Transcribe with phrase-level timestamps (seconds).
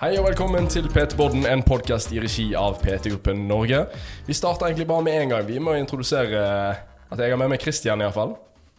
[0.00, 3.82] Hei og velkommen til PT-podden, en podkast i regi av PT-gruppen Norge.
[4.26, 5.44] Vi starter egentlig bare med en gang.
[5.48, 6.40] Vi må introdusere
[7.10, 8.32] at jeg har med meg Christian, iallfall.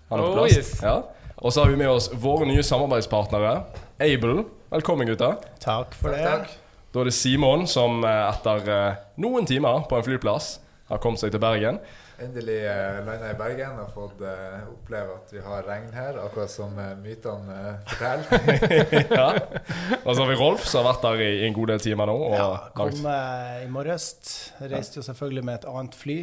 [0.10, 0.58] Han er på Oh, plass.
[0.58, 0.72] yes.
[0.82, 0.96] Ja.
[1.42, 3.54] Og så har vi med oss våre nye samarbeidspartnere.
[4.02, 4.46] Able.
[4.74, 5.36] Velkommen, gutta.
[5.62, 6.26] Takk for det.
[6.92, 10.56] Da er det Simon som eh, etter eh, noen timer på en flyplass
[10.90, 11.78] har kommet seg til Bergen.
[12.22, 16.52] Endelig uh, landa i Bergen og fått eh, oppleve at vi har regn her, akkurat
[16.54, 18.26] som uh, mytene eh, forteller.
[19.20, 19.30] ja.
[20.04, 22.18] Og så har vi Rolf, som har vært der i, en god del timer nå.
[22.28, 24.06] Og Ja, kom eh, i morges.
[24.62, 26.20] Reiste jo selvfølgelig med et annet fly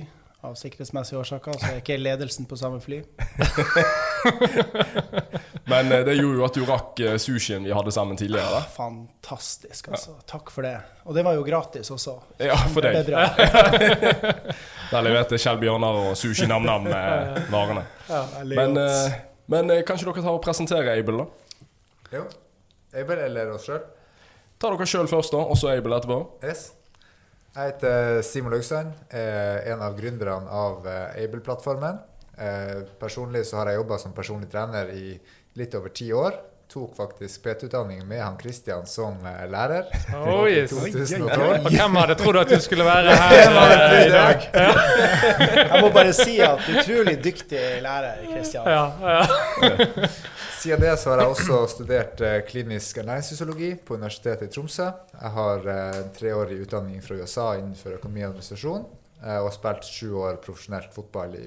[0.46, 3.00] av sikkerhetsmessige årsaker, så er ikke ledelsen på samme fly.
[5.68, 8.48] Men eh, det gjorde jo at du rakk eh, sushien vi hadde sammen tidligere.
[8.56, 10.14] da Fantastisk, altså.
[10.28, 10.76] Takk for det.
[11.04, 12.16] Og det var jo gratis også.
[12.40, 13.10] Ja, for deg.
[13.12, 14.56] er.
[14.92, 17.84] Der leverte Kjell Bjørnar og Sushi Nam Nam eh, varene.
[18.08, 19.18] Ja, Men, eh,
[19.52, 21.62] men eh, ikke dere ta og presentere Able, da?
[22.16, 22.24] Jo.
[22.96, 23.82] Abel eller oss sjøl?
[24.58, 26.22] Ta dere sjøl først, da, og så Able etterpå.
[26.40, 26.70] Yes.
[27.58, 30.86] Jeg heter Simon Laugsand, er en av gründerne av
[31.18, 31.98] Able-plattformen.
[32.38, 35.16] Eh, personlig så har jeg jobba som personlig trener i
[35.58, 36.38] litt over ti år.
[36.68, 39.86] Tok faktisk PT-utdanning med han Kristian som eh, lærer.
[40.14, 40.72] Oh, yes.
[40.72, 41.64] I 2012.
[41.64, 44.42] Og hvem hadde trodd at du skulle være her eh, i dag?
[45.72, 48.68] Jeg må bare si at utrolig dyktig lærer, Kristian.
[48.68, 50.10] Ja, ja.
[50.58, 54.90] Siden det så har jeg også studert eh, klinisk ernæringsfysiologi på Universitetet i Tromsø.
[55.14, 58.84] Jeg har en treårig utdanning fra USA innenfor økonomi og administrasjon.
[59.22, 61.46] og har spilt sju år profesjonelt fotball i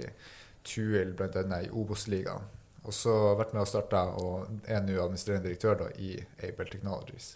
[0.65, 1.61] Tuil, bl.a.
[1.61, 2.49] i Obos-ligaen.
[2.81, 7.35] Og så vært med og starta og er nå administrerende direktør da, i Able Technologies.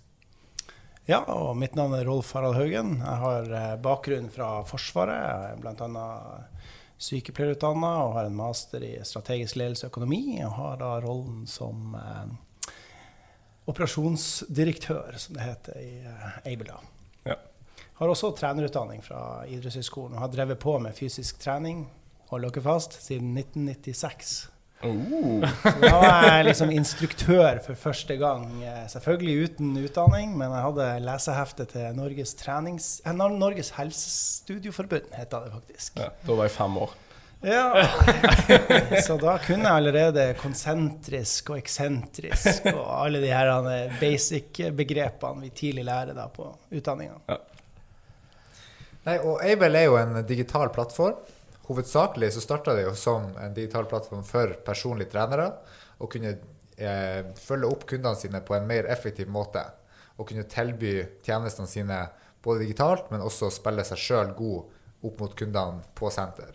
[1.05, 2.95] Ja, og mitt navn er Rolf Harald Haugen.
[2.97, 5.59] Jeg har eh, bakgrunn fra Forsvaret.
[5.61, 6.05] Bl.a.
[6.97, 10.39] sykepleierutdanna og har en master i strategisk ledelse og økonomi.
[10.47, 12.73] Og har da rollen som eh,
[13.69, 16.73] operasjonsdirektør, som det heter i eh, Able.
[16.73, 16.81] da.
[17.29, 17.37] Ja.
[18.01, 21.85] Har også trenerutdanning fra idrettshøyskolen og har drevet på med fysisk trening,
[22.33, 24.54] hold dere fast, siden 1996.
[24.83, 25.39] Oh.
[25.63, 28.43] Så da var jeg liksom instruktør for første gang.
[28.61, 35.47] eh, Selvfølgelig uten utdanning, men jeg hadde lesehefte til Norges, trenings, eh, Norges helsestudioforbund, heter
[35.47, 35.97] det faktisk.
[36.03, 36.93] Ja, da var jeg fem år.
[37.45, 37.65] Ja.
[39.05, 45.51] Så da kunne jeg allerede konsentrisk og eksentrisk og alle de her eh, basic-begrepene vi
[45.55, 47.19] tidlig lærer da på utdanninga.
[49.05, 51.19] Nei, og Able er jo en digital plattform.
[51.65, 55.47] Hovedsakelig så starta det jo som en digital plattform for personlige trenere.
[55.97, 56.35] Å kunne
[56.77, 59.63] eh, følge opp kundene sine på en mer effektiv måte.
[60.19, 62.03] Og kunne tilby tjenestene sine
[62.45, 66.53] både digitalt, men også spille seg sjøl god opp mot kundene på senter.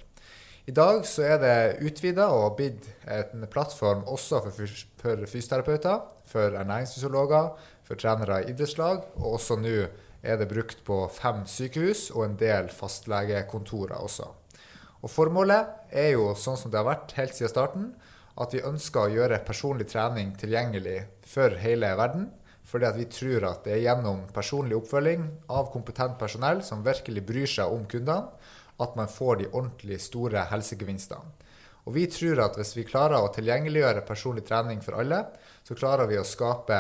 [0.70, 1.54] I dag så er det
[1.88, 7.48] utvida og blitt en plattform også for, fys for fysioterapeuter, for ernæringsfysiologer,
[7.88, 9.74] for trenere i idrettslag, og også nå
[10.22, 14.28] er det brukt på fem sykehus og en del fastlegekontorer også.
[15.00, 17.86] Og Formålet er jo, sånn som det har vært helt siden starten,
[18.40, 22.28] at vi ønsker å gjøre personlig trening tilgjengelig for hele verden.
[22.70, 27.24] Fordi at vi tror at det er gjennom personlig oppfølging av kompetent personell som virkelig
[27.26, 28.30] bryr seg om kundene,
[28.80, 31.34] at man får de ordentlig store helsegevinstene.
[31.88, 35.24] Og vi tror at hvis vi klarer å tilgjengeliggjøre personlig trening for alle,
[35.66, 36.78] så klarer vi å skape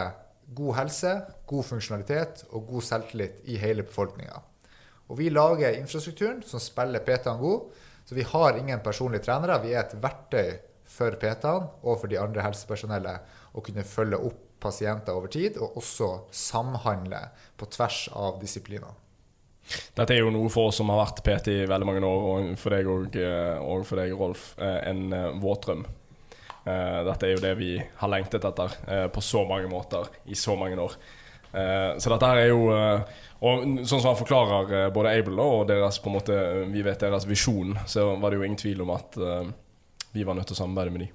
[0.56, 1.12] god helse,
[1.48, 4.42] god funksjonalitet og god selvtillit i hele befolkninga.
[5.10, 7.72] Og vi lager infrastrukturen som spiller PT-en god.
[8.10, 9.60] Så vi har ingen personlige trenere.
[9.62, 10.56] Vi er et verktøy
[10.90, 15.78] for PT-ene og for de andre helsepersonellet å kunne følge opp pasienter over tid, og
[15.78, 17.20] også samhandle
[17.54, 18.98] på tvers av disipliner.
[19.94, 22.50] Dette er jo noe for oss som har vært PT i veldig mange år, og
[22.58, 23.20] for deg og,
[23.62, 25.86] og for deg, Rolf, eh, en våt våtdrøm.
[26.66, 30.34] Eh, Dette er jo det vi har lengtet etter eh, på så mange måter i
[30.34, 30.98] så mange år.
[31.52, 33.00] Eh, Så dette her er jo eh,
[33.42, 36.36] Og sånn som han forklarer eh, både Able og deres på en måte
[36.70, 39.16] vi vet deres visjon, så var det jo ingen tvil om at
[40.12, 41.08] vi var nødt til å samarbeide med de.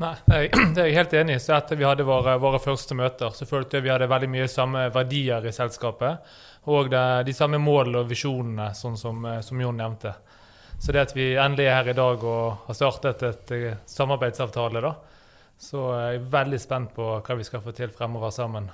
[0.00, 1.40] Nei, det er jeg- er helt enig i.
[1.42, 4.48] Så etter vi hadde våre, våre første møter, så følte jeg vi hadde veldig mye
[4.48, 6.18] samme verdier i selskapet.
[6.70, 10.14] Og det, de samme målene og visjonene, sånn som, som Jon nevnte.
[10.78, 13.52] Så det at vi endelig er her i dag og har startet et
[13.90, 14.94] samarbeidsavtale, da,
[15.62, 18.70] så er jeg veldig spent på hva vi skal få til fremover sammen.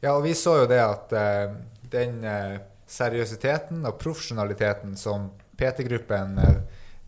[0.00, 1.56] Ja, og vi så jo det at eh,
[1.90, 6.56] den eh, seriøsiteten og profesjonaliteten som PT-gruppen eh,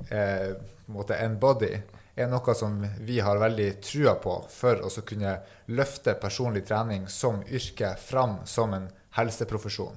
[0.08, 0.50] eh,
[0.88, 1.74] måte embody,
[2.18, 5.36] er noe som vi har veldig trua på for å kunne
[5.70, 9.94] løfte personlig trening som yrke fram som en helseprofesjon.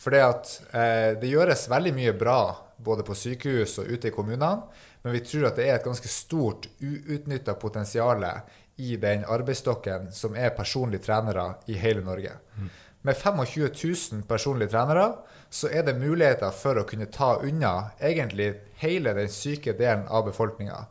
[0.00, 2.40] For det, at, eh, det gjøres veldig mye bra
[2.80, 4.62] både på sykehus og ute i kommunene,
[5.02, 8.24] men vi tror at det er et ganske stort uutnytta potensial
[8.80, 12.32] i den arbeidsstokken som er personlige trenere i hele Norge.
[13.02, 13.68] med 25
[14.12, 15.12] 000 personlige trenere
[15.50, 20.26] så er det muligheter for å kunne ta unna egentlig hele den syke delen av
[20.28, 20.84] befolkninga.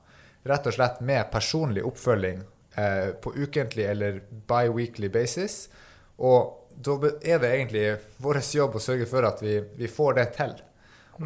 [0.43, 2.41] Rett og slett med personlig oppfølging
[2.75, 5.69] eh, på ukentlig eller bi-weekly basis.
[6.17, 7.85] Og da er det egentlig
[8.17, 10.55] vår jobb å sørge for at vi, vi får det til.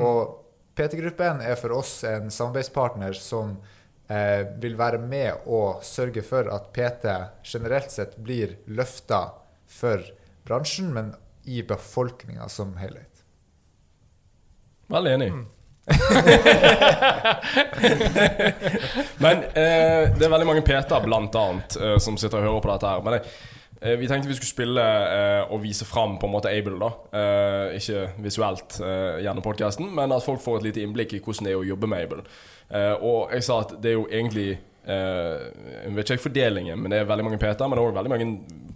[0.01, 0.39] Og
[0.77, 3.57] PT-gruppen er for oss en samarbeidspartner som
[4.08, 7.06] eh, vil være med å sørge for at PT
[7.54, 9.26] generelt sett blir løfta
[9.70, 10.04] for
[10.48, 11.14] bransjen, men
[11.44, 13.24] i befolkninga som helhet.
[14.92, 15.32] Veldig enig.
[19.24, 22.72] Men eh, det er veldig mange PT-er blant annet eh, som sitter og hører på
[22.72, 23.02] dette her.
[23.04, 23.24] Men jeg,
[23.83, 26.91] vi tenkte vi skulle spille eh, og vise fram på en måte Able, da.
[27.19, 31.50] Eh, ikke visuelt eh, gjennom podkasten, men at folk får et lite innblikk i hvordan
[31.50, 32.24] det er å jobbe med Able.
[32.69, 35.44] Eh, og jeg sa at det er jo egentlig eh,
[35.83, 37.68] Jeg vet ikke fordelingen, men det er veldig mange PT-er.
[37.68, 38.30] Men det er òg veldig mange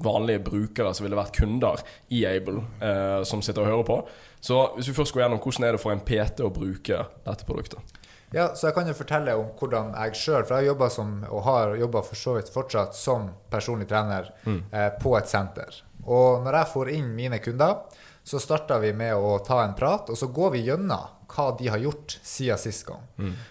[0.03, 4.01] vanlige brukere som ville vært kunder i Able, eh, som sitter og hører på.
[4.43, 7.47] Så hvis vi først går gjennom hvordan er det for en PT å bruke dette
[7.47, 7.97] produktet?
[8.35, 11.13] Ja, så jeg kan jo fortelle om hvordan jeg sjøl For jeg har jobba som,
[11.31, 15.83] og har jobba for så vidt fortsatt som personlig trener eh, på et senter.
[16.03, 17.79] Og når jeg får inn mine kunder,
[18.27, 21.67] så starter vi med å ta en prat, og så går vi gjennom hva de
[21.71, 23.03] har gjort siden sist gang.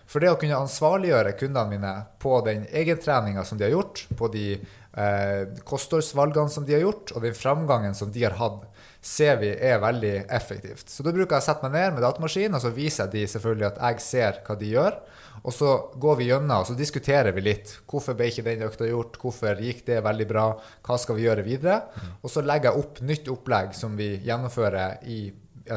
[0.08, 4.28] For det å kunne ansvarliggjøre kundene mine på den egentreninga som de har gjort, på
[4.32, 8.64] de eh, kostholdsvalgene som de har gjort, og den framgangen som de har hatt,
[9.06, 10.88] ser vi er veldig effektivt.
[10.90, 13.30] Så da bruker jeg å sette meg ned med datamaskinen, og så viser jeg de
[13.30, 14.98] selvfølgelig at jeg ser hva de gjør.
[15.46, 15.72] Og så
[16.02, 17.76] går vi gjennom og så diskuterer vi litt.
[17.86, 19.18] Hvorfor ble ikke den økta gjort?
[19.22, 20.46] Hvorfor gikk det veldig bra?
[20.86, 21.80] Hva skal vi gjøre videre?
[22.18, 25.20] Og så legger jeg opp nytt opplegg som, vi gjennomfører i,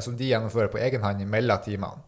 [0.02, 2.08] som de gjennomfører på egen hånd mellom timene.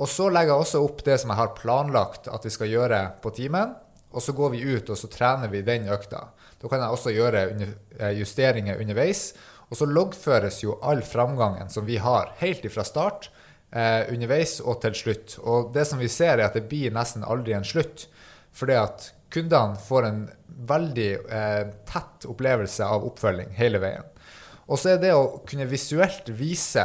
[0.00, 3.00] Og så legger jeg også opp det som jeg har planlagt at vi skal gjøre
[3.24, 3.72] på timen.
[4.10, 6.26] Og så går vi ut og så trener vi den økta.
[6.60, 9.30] Da kan jeg også gjøre eh, justeringer underveis.
[9.70, 13.30] Og så loggføres jo all framgangen som vi har, helt ifra start,
[13.70, 15.38] eh, underveis og til slutt.
[15.44, 18.08] Og det som vi ser, er at det blir nesten aldri en slutt.
[18.52, 20.24] Fordi at kundene får en
[20.70, 24.10] veldig eh, tett opplevelse av oppfølging hele veien.
[24.70, 26.84] Og så er det å kunne visuelt vise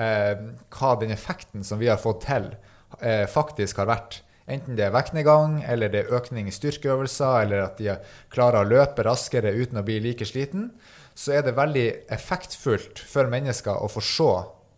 [0.00, 0.36] eh,
[0.72, 2.52] hva den effekten som vi har fått til,
[3.00, 4.20] eh, faktisk har vært.
[4.46, 7.96] Enten det er vektnedgang, eller det er økning i styrkeøvelser, eller at de
[8.32, 10.70] klarer å løpe raskere uten å bli like sliten,
[11.16, 14.32] så er det veldig effektfullt for mennesker å få se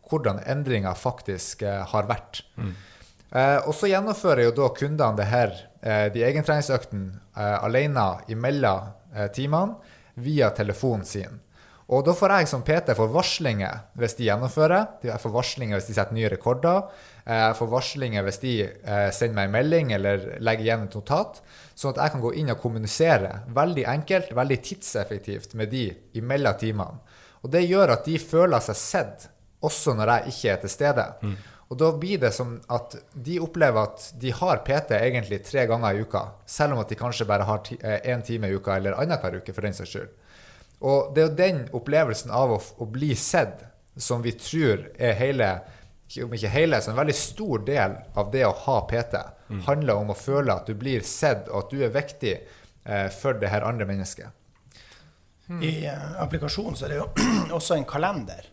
[0.09, 2.45] hvordan endringa faktisk eh, har vært.
[3.35, 5.53] Eh, og så gjennomfører jo da kundene det her,
[5.83, 9.77] eh, de egentreningsøktene eh, alene imellom eh, timene
[10.23, 11.43] via telefonen sin.
[11.89, 14.99] Og da får jeg som PT får varslinger hvis de gjennomfører.
[15.09, 16.83] Jeg får varslinger hvis de setter nye rekorder.
[17.29, 20.95] Eh, Jeg får varslinger hvis de eh, sender meg en melding eller legger igjen et
[20.97, 21.43] notat.
[21.79, 25.85] Sånn at jeg kan gå inn og kommunisere veldig enkelt, veldig tidseffektivt med de
[26.19, 27.03] imellom timene.
[27.45, 29.29] Og det gjør at de føler seg sett,
[29.63, 31.05] også når jeg ikke er til stede.
[31.69, 35.95] Og da blir det som at de opplever at de har PT egentlig tre ganger
[35.99, 37.61] i uka, selv om at de kanskje bare har
[38.01, 40.09] én time i uka eller annenhver uke, for den saks skyld.
[40.81, 43.63] Og det er jo den opplevelsen av å, å bli sett
[43.99, 45.51] som vi tror er hele
[46.25, 49.19] om ikke hele, så en veldig stor del av det å ha PT
[49.67, 53.37] handler om å føle at du blir sett, og at du er viktig eh, for
[53.41, 54.35] det her andre mennesket.
[55.49, 57.09] I uh, applikasjonen så er det jo
[57.59, 58.51] også en kalender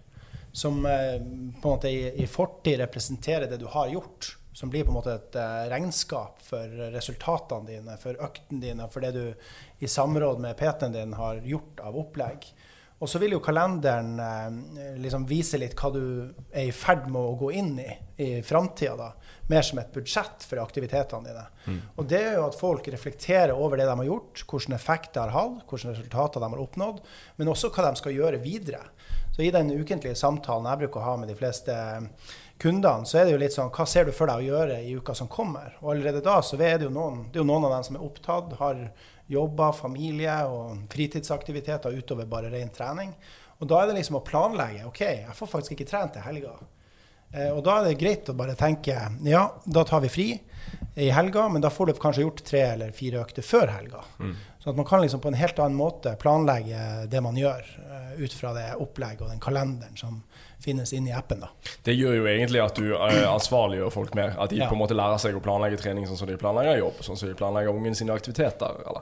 [0.55, 4.35] som uh, på en måte i, i fortid representerer det du har gjort.
[4.55, 9.03] Som blir på en måte et uh, regnskap for resultatene dine, for øktene dine, for
[9.03, 12.47] det du i samråd med PT-en din har gjort av opplegg.
[13.03, 16.03] Og så vil jo kalenderen eh, liksom vise litt hva du
[16.51, 18.95] er i ferd med å gå inn i i framtida.
[18.95, 19.13] da.
[19.47, 21.43] Mer som et budsjett for aktivitetene dine.
[21.95, 25.25] Og det er jo at folk reflekterer over det de har gjort, hvilken effekt det
[25.25, 27.01] har hatt, hvilke resultater de har oppnådd,
[27.35, 28.81] men også hva de skal gjøre videre.
[29.35, 31.75] Så i den ukentlige samtalen jeg bruker å ha med de fleste
[32.57, 34.95] kundene, så er det jo litt sånn Hva ser du for deg å gjøre i
[34.95, 35.75] uka som kommer?
[35.81, 37.97] Og allerede da så er det jo noen, det er jo noen av dem som
[37.99, 38.79] er opptatt, har
[39.31, 43.13] jobber, familie og fritidsaktiviteter utover bare ren trening.
[43.59, 44.85] Og da er det liksom å planlegge.
[44.89, 46.55] OK, jeg får faktisk ikke trent til helga.
[47.31, 50.27] Eh, og da er det greit å bare tenke ja, da tar vi fri
[50.95, 54.03] i helga, men da får du kanskje gjort tre eller fire økter før helga.
[54.59, 58.23] Så at man kan liksom på en helt annen måte planlegge det man gjør, eh,
[58.23, 60.23] ut fra det opplegget og den kalenderen som
[60.63, 61.39] finnes inni appen.
[61.43, 61.49] da.
[61.83, 64.33] Det gjør jo egentlig at du eh, ansvarliggjør folk mer.
[64.39, 64.69] At de Ja.
[64.69, 67.29] på en måte lærer seg å planlegge trening sånn som de planlegger jobb, sånn som
[67.29, 68.81] de planlegger ungen sine aktiviteter.
[68.87, 69.01] Eller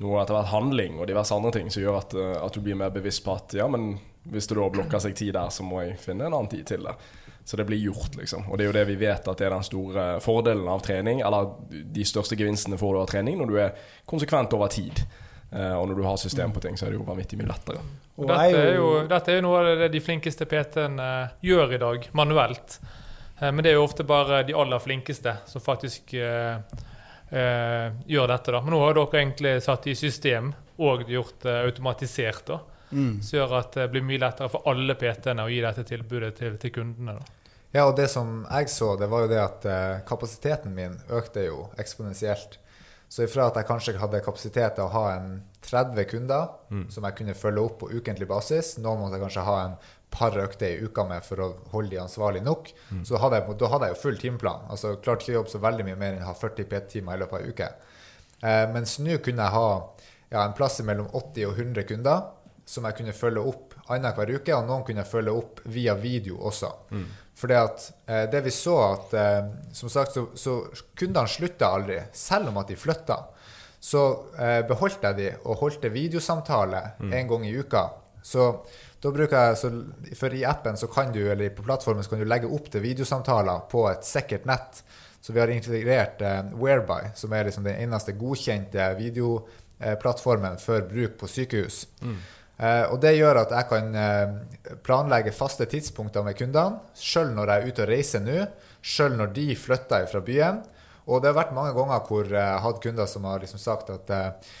[0.00, 2.74] noe etter hvert handling og diverse andre ting som gjør at, eh, at du blir
[2.74, 5.84] mer bevisst på at ja, men hvis det da blokker seg tid der, så må
[5.84, 6.94] jeg finne en annen tid til det.
[7.44, 8.46] Så det blir gjort, liksom.
[8.48, 11.20] Og det er jo det vi vet at det er den store fordelen av trening.
[11.20, 13.74] Eller de største gevinstene får du av trening når du er
[14.08, 15.04] konsekvent over tid.
[15.52, 17.84] Eh, og når du har system på ting, så er det jo vanvittig mye lettere.
[18.16, 21.10] Og dette, er jo, dette er jo noe av det de flinkeste PT-ene
[21.44, 22.78] gjør i dag, manuelt.
[23.40, 26.56] Eh, men det er jo ofte bare de aller flinkeste som faktisk eh,
[27.30, 28.54] eh, gjør dette.
[28.54, 28.62] da.
[28.62, 32.46] Men nå har dere egentlig satt i system og gjort det automatisert.
[32.48, 32.60] da.
[32.94, 33.14] Mm.
[33.26, 36.56] Som gjør at det blir mye lettere for alle PT-ene å gi dette tilbudet til,
[36.62, 37.16] til kundene.
[37.18, 37.40] da.
[37.74, 41.42] Ja, og det som jeg så, det var jo det at eh, kapasiteten min økte
[41.48, 42.60] jo eksponentielt.
[43.10, 46.86] Så ifra at jeg kanskje hadde kapasitet til å ha en 30 kunder Mm.
[46.90, 49.74] som jeg kunne følge opp på ukentlig basis, nå måtte jeg kanskje ha en
[50.10, 52.70] par økter i uka med for å holde de ansvarlig nok,
[53.06, 54.64] så hadde jeg, da hadde jeg jo full timeplan.
[54.70, 57.22] Altså klarte ikke å jobbe så veldig mye mer enn å ha 40 PT-timer i
[57.22, 57.68] løpet av ei uke.
[58.42, 59.68] Eh, mens nå kunne jeg ha
[60.30, 62.22] ja, en plass mellom 80 og 100 kunder
[62.64, 66.38] som jeg kunne følge opp annenhver uke, og noen kunne jeg følge opp via video
[66.48, 66.70] også.
[67.36, 70.60] Fordi at eh, det vi så at eh, Som sagt, så, så
[70.94, 73.18] kundene slutta aldri, selv om at de flytta.
[73.84, 74.04] Så
[74.38, 76.82] eh, beholdt jeg de og holdt videosamtale videosamtale
[77.18, 77.88] en gang i uka.
[78.24, 78.46] Så
[79.02, 79.70] da bruker jeg, så,
[80.16, 82.80] For i appen så kan du, eller på plattformen så kan du legge opp til
[82.80, 84.80] videosamtaler på et sikkert nett.
[85.20, 91.18] Så vi har integrert eh, Whereby, som er liksom den eneste godkjente videoplattformen for bruk
[91.20, 91.84] på sykehus.
[92.54, 97.50] Eh, og det gjør at jeg kan uh, planlegge faste tidspunkter med kundene, sjøl når
[97.50, 98.44] jeg er ute og reiser nå,
[98.78, 100.62] sjøl når de flytter fra byen.
[101.04, 103.90] Og det har vært mange ganger hvor jeg har hatt kunder som har liksom sagt
[103.92, 104.54] at uh,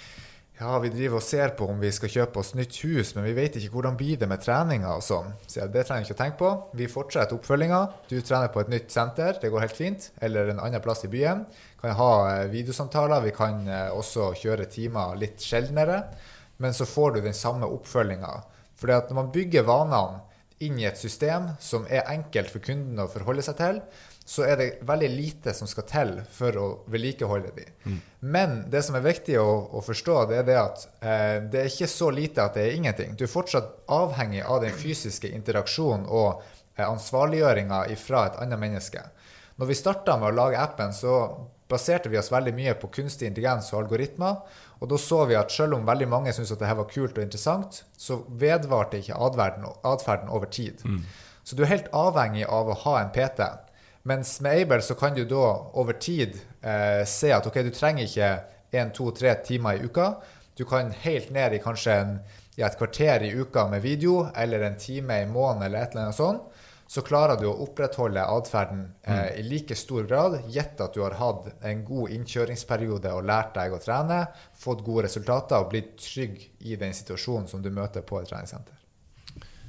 [0.54, 3.32] ja, vi driver og ser på om vi skal kjøpe oss nytt hus, men vi
[3.34, 5.32] vet ikke hvordan blir det med treninga og sånn.
[5.50, 6.50] Så jeg, det trenger jeg ikke å tenke på.
[6.78, 7.80] Vi fortsetter oppfølginga.
[8.10, 10.06] Du trener på et nytt senter, det går helt fint.
[10.22, 11.42] Eller en annen plass i byen.
[11.82, 13.26] Kan ha eh, videosamtaler.
[13.26, 16.04] Vi kan eh, også kjøre timer litt sjeldnere.
[16.56, 18.34] Men så får du den samme oppfølginga.
[18.84, 20.22] At når man bygger vanene
[20.62, 23.80] inn i et system som er enkelt for kunden å forholde seg til,
[24.24, 27.66] så er det veldig lite som skal til for å vedlikeholde de.
[28.20, 31.68] Men det som er viktig å, å forstå, det er det at eh, det er
[31.68, 33.12] ikke så lite at det er ingenting.
[33.18, 36.40] Du er fortsatt avhengig av den fysiske interaksjonen og
[36.76, 39.04] eh, ansvarliggjøringa fra et annet menneske.
[39.60, 41.18] Når vi starta med å lage appen, så
[41.68, 44.40] baserte vi oss veldig mye på kunstig intelligens og algoritmer.
[44.84, 47.24] Og da så vi at selv om veldig mange syntes at dette var kult og
[47.24, 50.82] interessant, så vedvarte ikke atferden, over tid.
[51.44, 53.46] Så du er helt avhengig av å ha en PT.
[54.04, 55.44] Mens med Able så kan du da
[55.80, 58.28] over tid eh, se at ok, du trenger ikke
[58.76, 60.18] én, to, tre timer i uka.
[60.56, 62.18] Du kan helt ned i kanskje en,
[62.58, 66.10] ja, et kvarter i uka med video, eller en time i måneden, eller et eller
[66.10, 66.53] annet sånt.
[66.86, 71.16] Så klarer du å opprettholde atferden eh, i like stor grad, gitt at du har
[71.18, 74.20] hatt en god innkjøringsperiode og lært deg å trene,
[74.52, 78.84] fått gode resultater og blitt trygg i den situasjonen som du møter på et treningssenter.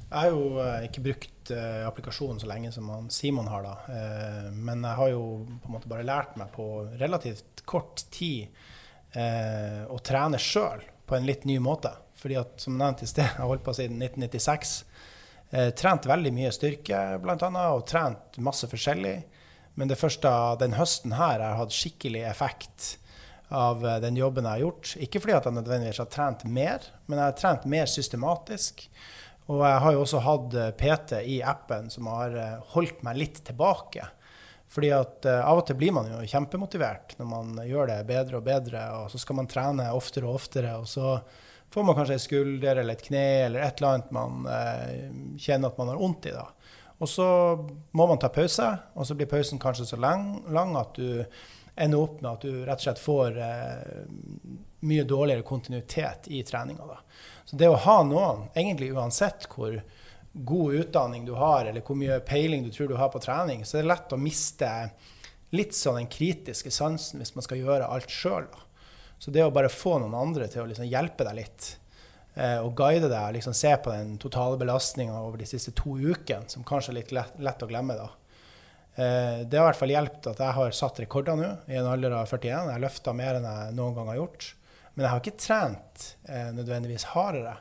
[0.06, 3.74] Jeg har jo eh, ikke brukt eh, applikasjonen så lenge som Simon har, da.
[3.90, 6.68] Eh, men jeg har jo på en måte bare lært meg på
[7.00, 8.64] relativt kort tid
[9.16, 11.88] å trene sjøl på en litt ny måte.
[12.20, 14.72] Fordi at, som nevnt i sted, jeg har holdt på siden 1996.
[15.56, 19.16] Eh, trent veldig mye styrke, annet, og trent masse forskjellig.
[19.76, 22.96] Men det første den høsten her har hatt skikkelig effekt
[23.48, 24.92] av eh, den jobben jeg har gjort.
[25.00, 28.86] Ikke fordi at jeg nødvendigvis har trent mer, men jeg har trent mer systematisk.
[29.46, 33.20] Og jeg har jo også hatt eh, PT i appen som har eh, holdt meg
[33.22, 34.10] litt tilbake.
[34.76, 38.48] Fordi at av og til blir man jo kjempemotivert når man gjør det bedre og
[38.48, 41.12] bedre, og så skal man trene oftere og oftere, og så
[41.76, 45.00] får man kanskje en skulder eller et kne eller et eller annet man eh,
[45.36, 46.30] kjenner at man har vondt i.
[46.32, 46.46] da.
[47.04, 47.26] Og så
[47.92, 51.20] må man ta pause, og så blir pausen kanskje så lang, lang at du
[51.76, 54.08] ender opp med at du rett og slett får eh,
[54.88, 56.96] mye dårligere kontinuitet i treninga.
[57.44, 59.76] Så det å ha noen, egentlig uansett hvor
[60.32, 63.76] god utdanning du har, eller hvor mye peiling du tror du har på trening, så
[63.76, 64.72] er det lett å miste
[65.52, 68.48] litt sånn den kritiske sansen hvis man skal gjøre alt sjøl.
[69.26, 71.64] Så det å bare få noen andre til å liksom hjelpe deg litt,
[72.38, 76.46] eh, og guide deg, liksom se på den totale belastninga over de siste to ukene,
[76.46, 78.06] som kanskje er litt lett, lett å glemme da.
[78.94, 81.90] Eh, det har i hvert fall hjulpet at jeg har satt rekorder nå, i en
[81.90, 82.52] alder av 41.
[82.54, 84.46] Jeg har løfta mer enn jeg noen gang har gjort.
[84.94, 87.56] Men jeg har ikke trent eh, nødvendigvis hardere.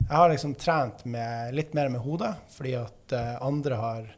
[0.00, 4.08] Jeg har liksom trent med, litt mer med hodet, fordi at uh, andre har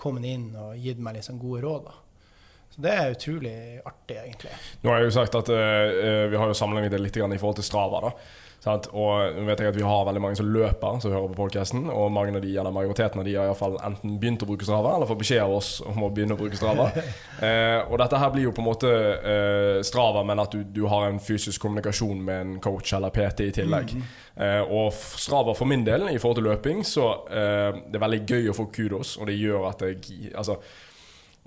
[0.00, 1.86] kommet inn og gitt meg liksom gode råd.
[1.86, 1.94] Da.
[2.80, 4.52] Så det er utrolig artig, egentlig.
[4.80, 7.60] Nå har jeg jo sagt at uh, vi har jo sammenlignet det litt i forhold
[7.60, 8.00] til Strava.
[8.08, 8.14] da
[8.60, 8.90] Sant?
[8.92, 11.86] Og nå vet jeg at vi har veldig mange som løper, som hører på podkasten.
[11.88, 14.66] Og mange av de, eller majoriteten av de har i fall enten begynt å bruke
[14.68, 16.90] Strava, eller får beskjed av oss om å begynne å bruke Strava.
[17.46, 20.82] eh, og dette her blir jo på en måte eh, Strava, men at du, du,
[20.92, 23.96] har en fysisk kommunikasjon med en coach eller PT i tillegg.
[23.96, 24.04] Mm.
[24.44, 28.22] Eh, og Strava for min del, i forhold til løping, så eh, det er veldig
[28.26, 29.98] gøy å få kudos, og det gjør at jeg
[30.36, 30.60] Altså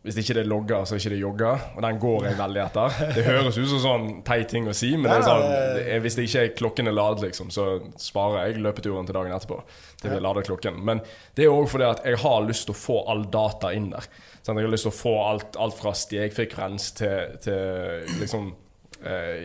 [0.03, 1.51] hvis ikke det er logga, så er ikke det jogga.
[1.77, 2.97] Og den går jeg veldig etter.
[3.15, 5.43] Det høres ut som sånn teit ting å si, men det sånn,
[5.77, 7.67] det hvis det ikke er klokken er ladet, liksom, så
[8.01, 9.61] sparer jeg løpeturen til dagen etterpå.
[10.01, 10.81] Til vi lader klokken.
[10.83, 10.99] Men
[11.37, 14.09] det er òg fordi at jeg har lyst til å få all data inn der.
[14.43, 18.51] Sånn, jeg har lyst til å få alt, alt fra stegfrekvens til, til liksom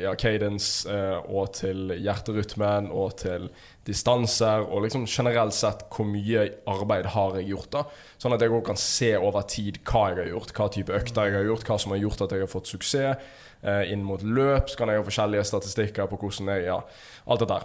[0.02, 3.48] ja, cadence eh, og til hjerterytmen og til
[3.88, 7.70] distanser og liksom generelt sett hvor mye arbeid har jeg gjort.
[7.72, 7.84] da
[8.20, 11.30] Sånn at jeg òg kan se over tid hva jeg har gjort, hva type økter
[11.30, 13.34] jeg har gjort, hva som har gjort at jeg har fått suksess.
[13.58, 16.78] Eh, inn mot løp så kan jeg ha forskjellige statistikker på hvordan jeg Ja,
[17.26, 17.58] alt dette.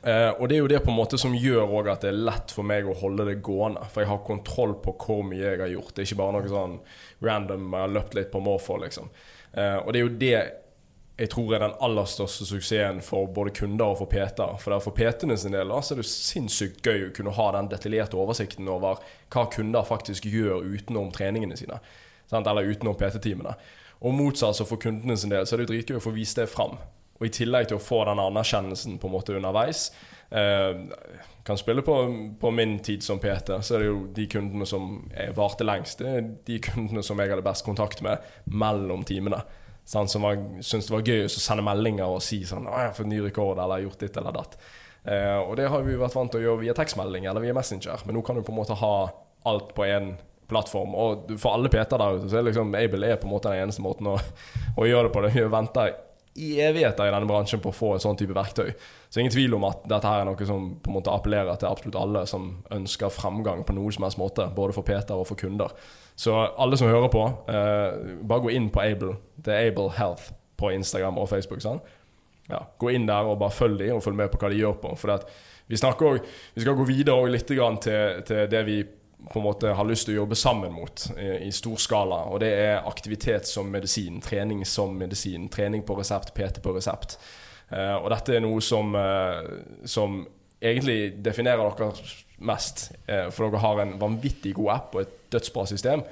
[0.00, 2.54] Eh, og det er jo det på en måte som gjør at det er lett
[2.54, 3.84] for meg å holde det gående.
[3.92, 5.94] For jeg har kontroll på hvor mye jeg har gjort.
[5.94, 6.78] Det er ikke bare noe sånn
[7.24, 9.12] random jeg har løpt litt på måfå, liksom.
[9.52, 10.36] Uh, og det er jo det
[11.18, 14.56] jeg tror er den aller største suksessen for både kunder og for PT-er.
[14.62, 18.16] For for PT-ene sin del så er det sinnssykt gøy å kunne ha den detaljerte
[18.16, 19.02] oversikten over
[19.32, 21.78] hva kunder faktisk gjør utenom treningene sine.
[22.30, 22.48] Sant?
[22.48, 23.54] Eller utenom PT-timene.
[24.02, 26.48] Og motsatt så for kundene sin del så er det dritgøy å få vist det
[26.50, 26.78] fram.
[27.20, 29.92] Og i tillegg til å få den anerkjennelsen på en måte underveis
[30.34, 30.72] eh,
[31.46, 31.94] Kan spille på,
[32.40, 34.96] på, min tid som PT, så er det jo de kundene som
[35.36, 36.00] varte lengst.
[36.00, 39.42] Det er de kundene som jeg hadde best kontakt med mellom timene.
[39.84, 40.24] Sånn, som
[40.62, 43.58] syntes det var gøy å sende meldinger og si sånn jeg har fått ny rekord',
[43.58, 44.54] eller 'gjort ditt eller datt'.
[45.04, 48.04] Eh, og det har vi vært vant til å gjøre via tekstmelding eller via Messenger,
[48.06, 49.10] men nå kan du på en måte ha
[49.50, 50.14] alt på én
[50.52, 50.94] plattform.
[50.94, 53.64] Og for alle PT-er der ute, så er liksom Able er på en måte den
[53.64, 54.18] eneste måten å,
[54.80, 55.24] å gjøre det på.
[55.26, 55.94] Vi venter
[56.34, 58.70] i evigheter i denne bransjen på å få et sånn type verktøy.
[59.12, 61.68] Så ingen tvil om at dette her er noe som på en måte appellerer til
[61.68, 65.40] absolutt alle som ønsker framgang på noen som helst måte, både for Peter og for
[65.40, 65.74] kunder.
[66.16, 69.16] Så alle som hører på, uh, bare gå inn på Able.
[69.36, 71.62] Det er Able Health på Instagram og Facebook.
[71.64, 71.80] Sånn.
[72.50, 74.76] Ja, gå inn der og bare følg dem og følg med på hva de gjør
[74.82, 74.92] på.
[75.00, 75.14] For
[75.66, 76.12] vi, også,
[76.54, 77.62] vi skal gå videre litt til,
[78.28, 78.82] til det vi
[79.30, 82.24] på en måte har lyst til å jobbe sammen mot i, i stor skala.
[82.32, 85.48] Og det er aktivitet som medisin, trening som medisin.
[85.52, 87.16] Trening på resept, PT på resept.
[87.72, 90.24] Uh, og dette er noe som, uh, som
[90.62, 91.92] egentlig definerer dere
[92.44, 92.90] mest.
[93.08, 96.04] Uh, for dere har en vanvittig god app og et dødsbra system.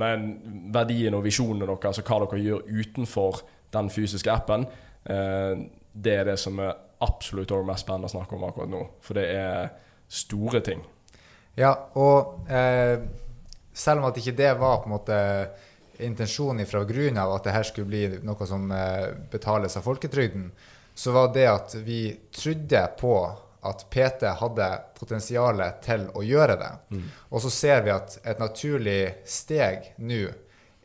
[0.00, 0.30] Men
[0.74, 4.64] verdien og visjonene deres, altså hva dere gjør utenfor den fysiske appen,
[5.04, 6.72] det er det som er
[7.04, 8.80] absolutt mest spennende å snakke om akkurat nå.
[9.04, 9.68] For det er
[10.10, 10.82] store ting.
[11.58, 12.98] Ja, og eh,
[13.74, 15.18] selv om at ikke det var på en måte
[16.02, 20.48] intensjonen fra grunnen av at det her skulle bli noe som eh, betales av folketrygden,
[20.94, 23.14] så var det at vi trodde på
[23.64, 26.72] at PT hadde potensialet til å gjøre det.
[26.94, 27.04] Mm.
[27.30, 30.26] Og så ser vi at et naturlig steg nå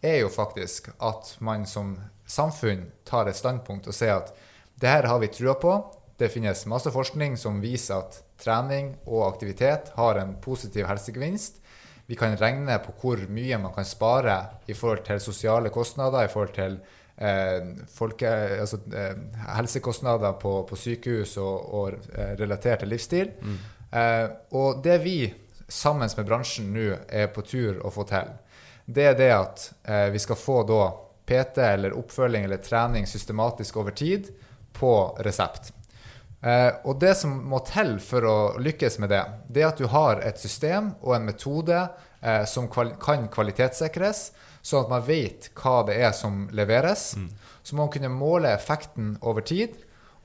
[0.02, 1.98] er jo faktisk at man som
[2.30, 4.34] samfunn tar et standpunkt og sier at
[4.80, 5.74] det her har vi trua på.
[6.20, 11.60] Det finnes masse forskning som viser at trening og aktivitet har en positiv helsegevinst.
[12.10, 14.38] Vi kan regne på hvor mye man kan spare
[14.68, 16.80] i forhold til sosiale kostnader, i forhold til
[17.92, 18.30] folke,
[18.62, 19.18] altså, eh,
[19.58, 23.34] helsekostnader på, på, sykehus og, og eh, relatert til livsstil.
[23.42, 23.58] Mm.
[23.92, 25.18] Eh, og det vi
[25.68, 28.32] sammen med bransjen nå er på tur å få til,
[28.90, 30.84] det er det at eh, vi skal få da
[31.30, 34.32] PT eller oppfølging eller trening systematisk over tid
[34.74, 34.94] på
[35.26, 35.74] resept.
[36.42, 39.90] Eh, og det som må til for å lykkes med det, det er at du
[39.92, 41.82] har et system og en metode
[42.22, 44.30] eh, som kval kan kvalitetssikres,
[44.62, 47.14] sånn at man vet hva det er som leveres.
[47.18, 47.30] Mm.
[47.64, 49.76] Så må man kunne måle effekten over tid,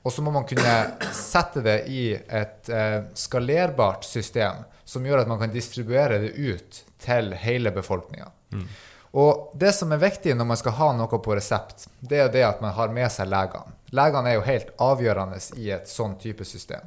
[0.05, 0.75] og så må man kunne
[1.17, 6.83] sette det i et eh, skalerbart system som gjør at man kan distribuere det ut
[7.01, 8.27] til hele befolkninga.
[8.53, 8.67] Mm.
[9.15, 12.43] Og det som er viktig når man skal ha noe på resept, det er det
[12.45, 13.73] at man har med seg legene.
[13.95, 16.83] Legene er jo helt avgjørende i et sånn type system.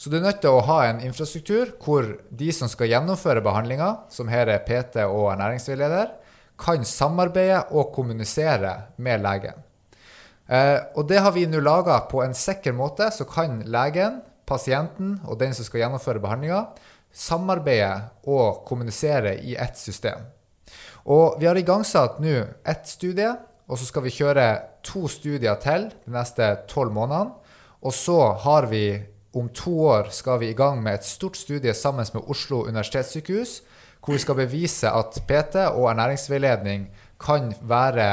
[0.00, 3.90] Så du er nødt til å ha en infrastruktur hvor de som skal gjennomføre behandlinga,
[4.08, 6.14] som her er PT og ernæringsveileder,
[6.60, 9.58] kan samarbeide og kommunisere med legen.
[10.50, 14.20] Eh, og det har vi nå laga på en sikker måte, så kan legen,
[14.50, 16.64] pasienten og den som skal gjennomføre behandlinga,
[17.14, 20.26] samarbeide og kommunisere i ett system.
[21.06, 22.34] Og vi har igangsatt nå
[22.66, 23.30] ett studie,
[23.70, 24.46] og så skal vi kjøre
[24.86, 27.36] to studier til de neste tolv månedene.
[27.80, 28.98] Og så har vi
[29.32, 33.60] om to år skal vi i gang med et stort studie sammen med Oslo universitetssykehus,
[34.00, 36.88] hvor vi skal bevise at PT og ernæringsveiledning
[37.20, 38.08] kan være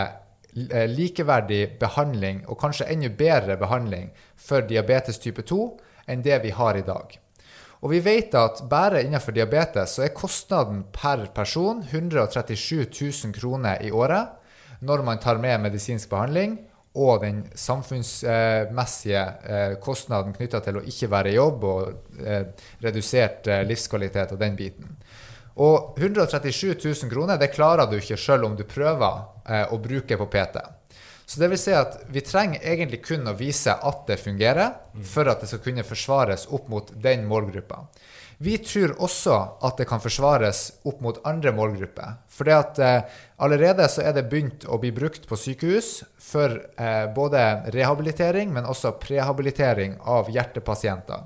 [0.71, 5.61] eh, likeverdig behandling, og kanskje enda bedre behandling, for diabetes type 2
[6.07, 7.19] enn det vi har i dag.
[7.81, 13.83] Og vi vet at bare innenfor diabetes så er kostnaden per person 137 000 kroner
[13.85, 14.33] i året
[14.81, 16.57] når man tar med medisinsk behandling
[16.97, 22.47] og den samfunnsmessige eh, kostnaden knytta til å ikke være i jobb og eh,
[22.81, 24.97] redusert livskvalitet og den biten.
[25.57, 30.17] Og 137 000 kroner det klarer du ikke sjøl om du prøver eh, å bruke
[30.19, 30.59] på PT.
[31.27, 35.27] Så det vil si at vi trenger egentlig kun å vise at det fungerer, for
[35.27, 37.81] at det skal kunne forsvares opp mot den målgruppa.
[38.37, 42.19] Vi tror også at det kan forsvares opp mot andre målgrupper.
[42.29, 42.99] For eh,
[43.41, 47.43] allerede så er det begynt å bli brukt på sykehus for eh, både
[47.73, 51.25] rehabilitering, men også prehabilitering av hjertepasienter.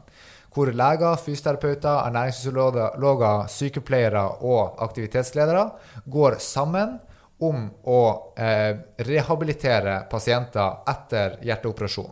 [0.51, 5.63] Hvor leger, fysioterapeuter, ernæringsfysiologer, sykepleiere og aktivitetsledere
[6.11, 6.97] går sammen
[7.41, 8.01] om å
[8.37, 8.75] eh,
[9.07, 12.11] rehabilitere pasienter etter hjerteoperasjon.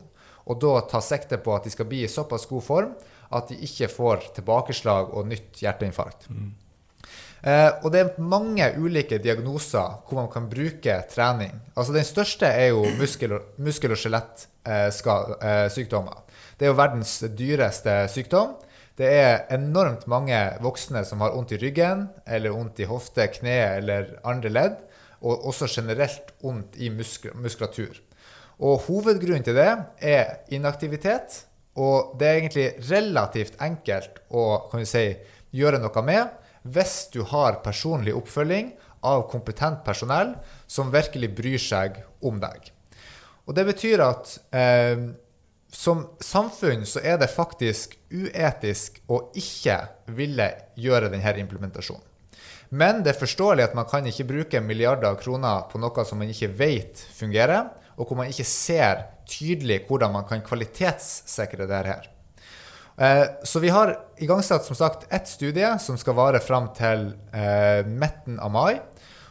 [0.49, 2.95] Og da ta sikte på at de skal bli i såpass god form
[3.37, 6.29] at de ikke får tilbakeslag og nytt hjerteinfarkt.
[6.33, 6.49] Mm.
[7.41, 11.53] Eh, og det er mange ulike diagnoser hvor man kan bruke trening.
[11.75, 13.41] Altså Den største er jo muskel- og,
[14.01, 15.35] skjelettsykdommer.
[15.45, 16.25] Eh, eh
[16.59, 18.57] det er jo verdens dyreste sykdom.
[18.99, 23.55] Det er enormt mange voksne som har vondt i ryggen eller vondt i hofte, kne
[23.79, 24.81] eller andre ledd
[25.19, 27.95] og også generelt vondt i muskulatur.
[28.59, 29.69] Og Hovedgrunnen til det
[30.03, 31.45] er inaktivitet,
[31.79, 35.05] og det er egentlig relativt enkelt å si,
[35.55, 36.35] gjøre noe med
[36.67, 38.73] hvis du har personlig oppfølging
[39.07, 40.33] av kompetent personell
[40.67, 42.67] som virkelig bryr seg om deg.
[43.47, 45.07] Og Det betyr at eh,
[45.71, 49.77] som samfunn så er det faktisk uetisk å ikke
[50.17, 52.05] ville gjøre denne implementasjonen.
[52.69, 56.19] Men det er forståelig at man kan ikke bruke milliarder av kroner på noe som
[56.21, 61.97] man ikke vet fungerer, og hvor man ikke ser tydelig hvordan man kan kvalitetssikre dette.
[62.99, 67.81] Eh, så vi har igangsatt som sagt ett studie som skal vare fram til eh,
[67.87, 68.79] midten av mai.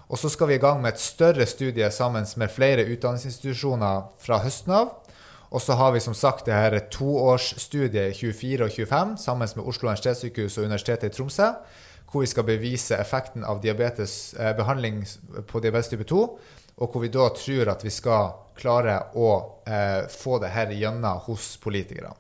[0.09, 4.41] Og så skal vi i gang med et større studie sammen med flere utdanningsinstitusjoner fra
[4.41, 4.95] høsten av.
[5.49, 9.89] Og så har vi som sagt det her toårsstudiet 24 og 25 sammen med Oslo
[9.89, 11.53] universitetssykehus og Universitetet i Tromsø
[12.09, 15.03] hvor vi skal bevise effekten av diabetes, eh, behandling
[15.47, 16.23] på diabetes type 2,
[16.79, 19.29] og hvor vi da tror at vi skal klare å
[19.69, 22.15] eh, få det her gjennom hos politikere.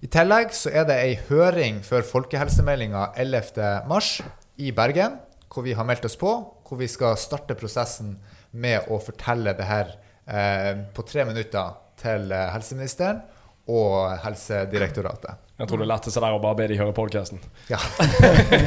[0.00, 4.30] I tillegg så er det ei høring før folkehelsemeldinga 11.3
[4.64, 5.18] i Bergen,
[5.50, 6.30] hvor vi har meldt oss på,
[6.64, 8.14] hvor vi skal starte prosessen
[8.52, 9.92] med å fortelle det her
[10.24, 13.22] eh, på tre minutter til eh, helseministeren
[13.70, 15.46] og Helsedirektoratet.
[15.60, 17.40] Jeg tror det letteste der å bare be de høre podkasten.
[17.68, 17.78] Ja.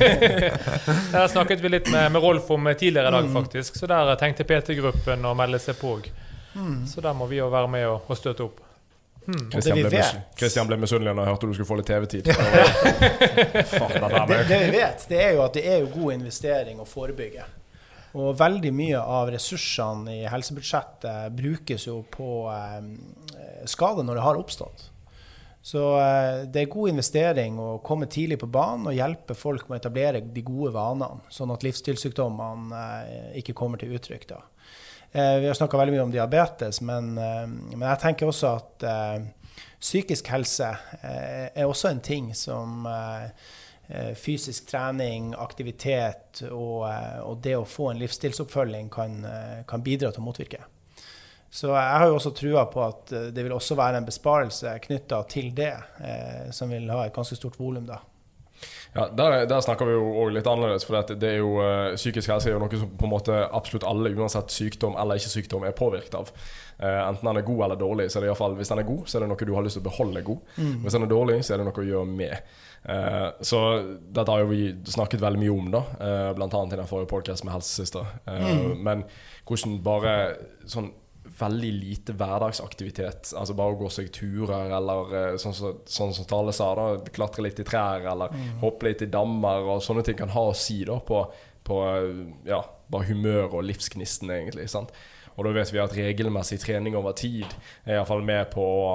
[1.15, 3.33] der snakket vi litt med, med, Rolf om tidligere i dag, mm.
[3.33, 3.79] faktisk.
[3.79, 5.95] Så der tenkte PT-gruppen å melde seg på.
[6.53, 6.83] Mm.
[6.87, 8.61] Så der må vi jo være med og, og støtte opp.
[9.23, 9.51] Hmm.
[9.51, 10.03] Christian, ble
[10.35, 12.27] Christian, ble misunnelig da jeg hørte du skulle få litt TV-tid.
[14.27, 17.45] det, det, vi vet, det er jo at det er jo god investering å forebygge.
[18.13, 22.83] Og veldig mye av ressursene i helsebudsjettet brukes jo på eh,
[23.69, 24.89] skade når det har oppstått.
[25.65, 29.79] Så eh, det er god investering å komme tidlig på banen og hjelpe folk med
[29.79, 34.29] å etablere de gode vanene, sånn at livsstilssykdommene eh, ikke kommer til uttrykk.
[34.35, 34.43] da.
[35.13, 38.85] Vi har snakka veldig mye om diabetes, men, men, jeg tenker også at
[39.77, 40.71] psykisk helse
[41.05, 42.87] er også en ting som
[44.15, 49.17] fysisk trening, aktivitet og, og, det å få en livsstilsoppfølging kan,
[49.67, 50.61] kan bidra til å motvirke.
[51.53, 54.71] Så jeg har jo også trua på at eh, det vil også være en besparelse
[54.87, 57.99] knytta til det, eh, som vil ha et ganske stort volum da.
[58.95, 60.85] Ja, der, der, snakker vi jo òg litt annerledes.
[60.87, 61.53] For det er jo,
[61.97, 65.33] psykisk helse er jo noe som på en måte absolutt alle, uansett sykdom eller ikke
[65.33, 66.33] sykdom, er påvirket av.
[66.79, 68.09] Eh, enten den er god eller dårlig.
[68.09, 69.65] så er det i fall, Hvis den er god, så er det noe du har
[69.65, 70.53] lyst til å beholde god.
[70.57, 70.75] Mm.
[70.81, 72.55] Hvis den er dårlig, så er det noe å gjøre med.
[72.83, 73.59] Uh, så
[74.11, 75.83] dette har jo vi snakket veldig mye om, da.
[75.99, 78.09] Uh, blant annet i den forrige podkasten med helsesøster.
[78.27, 78.83] Mm.
[78.83, 79.05] Men
[79.47, 80.17] hvordan bare
[80.69, 80.91] sånn
[81.39, 83.31] veldig lite hverdagsaktivitet.
[83.37, 86.85] Altså bare å gå seg turer, eller eh, sånn som så, sånn Tale sa, da,
[87.15, 88.59] klatre litt i trær, eller mm.
[88.61, 91.23] hoppe litt i dammer, og sånne ting kan ha å si da på,
[91.65, 91.79] på
[92.47, 94.69] ja, bare humør og livsgnisten, egentlig.
[94.71, 94.93] sant?
[95.33, 97.47] Og da vet vi at regelmessig trening over tid
[97.87, 98.91] er iallfall med på å,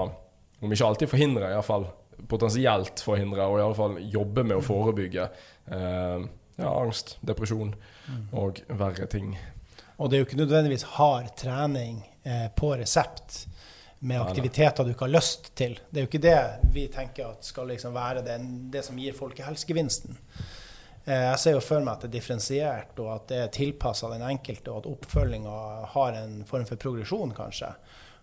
[0.63, 1.89] om ikke alltid forhindre, iallfall
[2.29, 6.27] potensielt forhindre, og iallfall jobbe med å forebygge eh,
[6.59, 7.75] ja, angst, depresjon
[8.33, 9.37] og verre ting.
[9.99, 13.45] Og det er jo ikke nødvendigvis hard trening eh, på resept
[13.99, 15.75] med aktiviteter du ikke har lyst til.
[15.91, 16.39] Det er jo ikke det
[16.75, 18.39] vi tenker at skal liksom være det,
[18.71, 20.19] det som gir folkehelsegevinsten.
[21.09, 24.11] Eh, jeg ser jo for meg at det er differensiert, og at det er tilpassa
[24.13, 25.57] den enkelte, og at oppfølginga
[25.95, 27.73] har en form for progresjon, kanskje.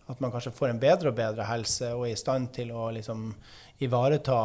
[0.07, 2.91] At man kanskje får en bedre og bedre helse og er i stand til å
[2.93, 3.31] liksom
[3.85, 4.37] ivareta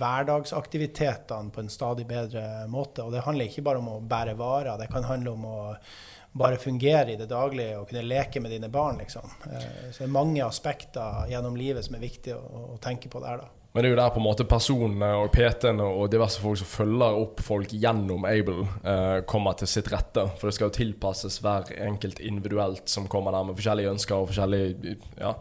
[0.00, 3.04] hverdagsaktivitetene på en stadig bedre måte.
[3.06, 5.58] Og det handler ikke bare om å bære varer, det kan handle om å
[6.36, 8.98] bare fungere i det daglige og kunne leke med dine barn.
[9.00, 9.30] Liksom.
[9.50, 12.42] Eh, så det er mange aspekter gjennom livet som er viktig å,
[12.74, 13.40] å tenke på der.
[13.44, 13.55] da.
[13.76, 16.68] Men det er jo der på en måte personene og PT-ene og diverse folk som
[16.70, 20.22] følger opp folk gjennom Able, eh, kommer til sitt rette.
[20.40, 24.30] For det skal jo tilpasses hver enkelt individuelt som kommer der med forskjellige ønsker og
[24.30, 25.34] forskjellige ja,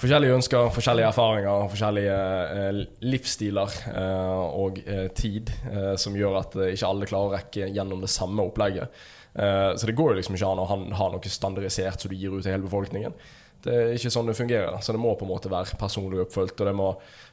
[0.00, 2.16] forskjellige ønsker, forskjellige erfaringer, forskjellige
[2.62, 7.36] eh, livsstiler eh, og eh, tid eh, som gjør at eh, ikke alle klarer å
[7.36, 9.04] rekke gjennom det samme opplegget.
[9.32, 12.42] Så det går jo liksom ikke an å ha noe standardisert som du gir ut
[12.44, 13.14] til hele befolkningen.
[13.62, 14.80] Det er ikke sånn det fungerer.
[14.82, 16.88] Så det må på en måte være personlig oppfølgt, og det må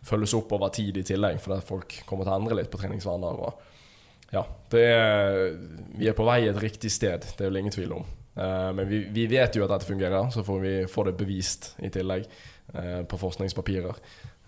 [0.05, 3.41] følges opp over tid i tillegg, fordi folk kommer til å endre litt på treningsvaner.
[3.47, 5.57] Og ja, det er,
[5.97, 8.07] vi er på vei et riktig sted, det er det ingen tvil om.
[8.39, 11.73] Uh, men vi, vi, vet jo at dette fungerer, så får vi få det bevist
[11.83, 12.27] i tillegg
[12.75, 13.97] uh, på forskningspapirer.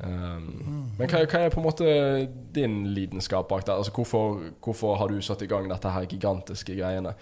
[0.02, 1.90] Um, men hva, hva, er på en måte
[2.56, 3.74] din lidenskap bak det?
[3.74, 7.16] Altså, hvorfor, hvorfor, har du satt i gang dette her gigantiske greiene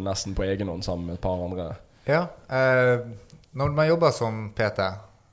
[0.00, 1.66] nesten på egen hånd sammen med et par andre?
[2.06, 2.22] Ja,
[3.56, 4.82] når man jobber som PT,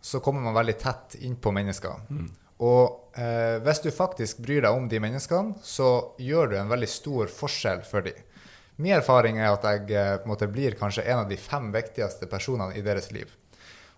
[0.01, 2.05] så kommer man veldig tett innpå mennesker.
[2.09, 2.29] Mm.
[2.63, 6.87] Og eh, hvis du faktisk bryr deg om de menneskene, så gjør du en veldig
[6.87, 8.19] stor forskjell for dem.
[8.79, 12.77] Min erfaring er at jeg eh, måte blir kanskje en av de fem viktigste personene
[12.79, 13.27] i deres liv.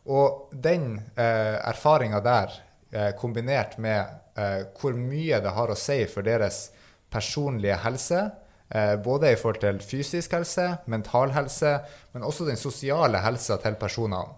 [0.10, 2.58] Og den eh, erfaringa der,
[2.92, 6.70] eh, kombinert med eh, hvor mye det har å si for deres
[7.14, 8.26] personlige helse,
[9.04, 11.78] både i forhold til fysisk helse, mental helse,
[12.14, 14.36] men også den sosiale helsa til personene,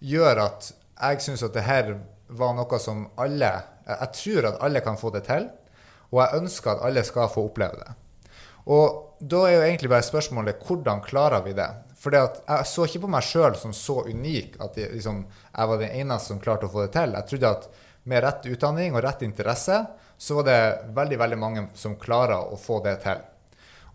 [0.00, 1.92] gjør at jeg syns at det her
[2.34, 3.52] var noe som alle
[3.86, 5.44] Jeg tror at alle kan få det til,
[6.10, 7.92] og jeg ønsker at alle skal få oppleve det.
[8.66, 11.68] Og da er jo egentlig bare spørsmålet hvordan klarer vi det?
[11.96, 15.22] For jeg så ikke på meg sjøl som så unik at jeg, liksom,
[15.52, 17.14] jeg var den eneste som klarte å få det til.
[17.14, 17.70] Jeg trodde at
[18.10, 19.78] med rett utdanning og rett interesse,
[20.18, 20.58] så var det
[20.98, 23.22] veldig, veldig mange som klarer å få det til.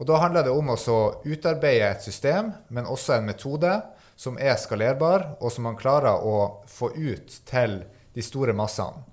[0.02, 3.76] Og Da handler det om å utarbeide et system, men også en metode
[4.18, 7.84] som er skalerbar, og som man klarer å få ut til
[8.16, 9.06] de store massene.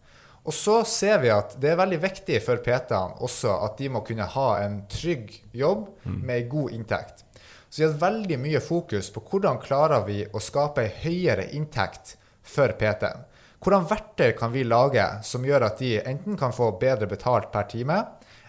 [0.48, 4.00] Og så ser vi at det er veldig viktig for PT-ene også at de må
[4.00, 7.24] kunne ha en trygg jobb med med god inntekt.
[7.68, 12.16] Så vi har veldig mye fokus på hvordan klarer vi å skape en høyere inntekt
[12.40, 13.26] for PT-en.
[13.60, 17.68] Hvordan verktøy kan vi lage som gjør at de enten kan få bedre betalt per
[17.68, 17.98] time,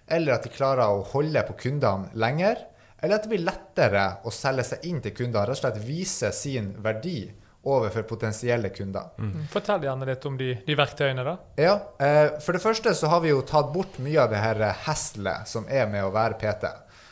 [0.09, 2.65] eller at de klarer å holde på kundene lenger,
[2.99, 6.31] eller at det blir lettere å selge seg inn til kundene, rett og slett vise
[6.35, 7.21] sin verdi
[7.69, 9.09] overfor potensielle kunder.
[9.17, 9.31] Mm.
[9.31, 9.47] mm.
[9.51, 11.35] Fortell gjerne litt om de, de, verktøyene, da.
[11.59, 14.61] Ja, eh, For det første så har vi jo tatt bort mye av det her
[14.85, 16.71] heslet som er med å være PT.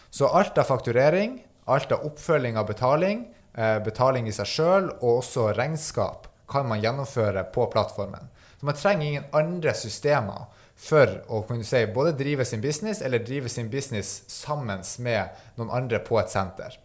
[0.09, 5.19] Så alt av fakturering, alt av oppfølging av betaling, eh, betaling i seg sjøl og
[5.19, 8.31] også regnskap kan man gjennomføre på plattformen.
[8.59, 13.25] Så man trenger ingen andre systemer for å kunne si både drive sin business eller
[13.25, 16.77] drive sin business sammen med noen andre på et senter.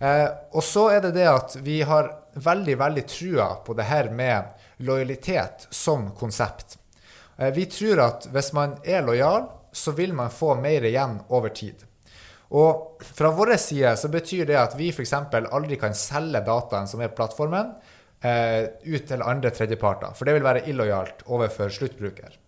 [0.00, 2.08] Eh, og så er det det at vi har
[2.40, 6.78] veldig, veldig trua på det her med lojalitet som konsept.
[7.36, 11.52] Eh, vi tror at hvis man er lojal, så vil man få mer igjen over
[11.54, 11.84] tid.
[12.50, 15.12] Og fra vår side så betyr det at vi f.eks.
[15.14, 17.76] aldri kan selge dataen som er plattformen,
[18.24, 20.16] eh, ut til andre tredjeparter.
[20.16, 22.40] For det vil være illojalt overfor sluttbruker.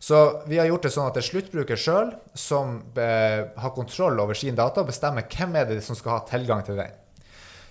[0.00, 4.16] Så vi har gjort det sånn at det er sluttbruker sjøl som eh, har kontroll
[4.22, 6.94] over sin data og bestemmer hvem er det som skal ha tilgang til den.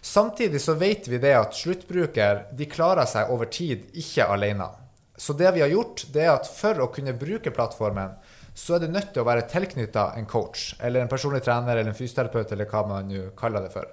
[0.06, 4.70] Samtidig så vet vi det at sluttbruker de klarer seg over tid ikke alene.
[5.18, 8.14] Så det vi har gjort, det er at for å kunne bruke plattformen,
[8.54, 11.92] så er du nødt til å være tilknytta en coach eller en personlig trener eller
[11.92, 13.90] en fysioterapeut eller hva man nå kaller det for.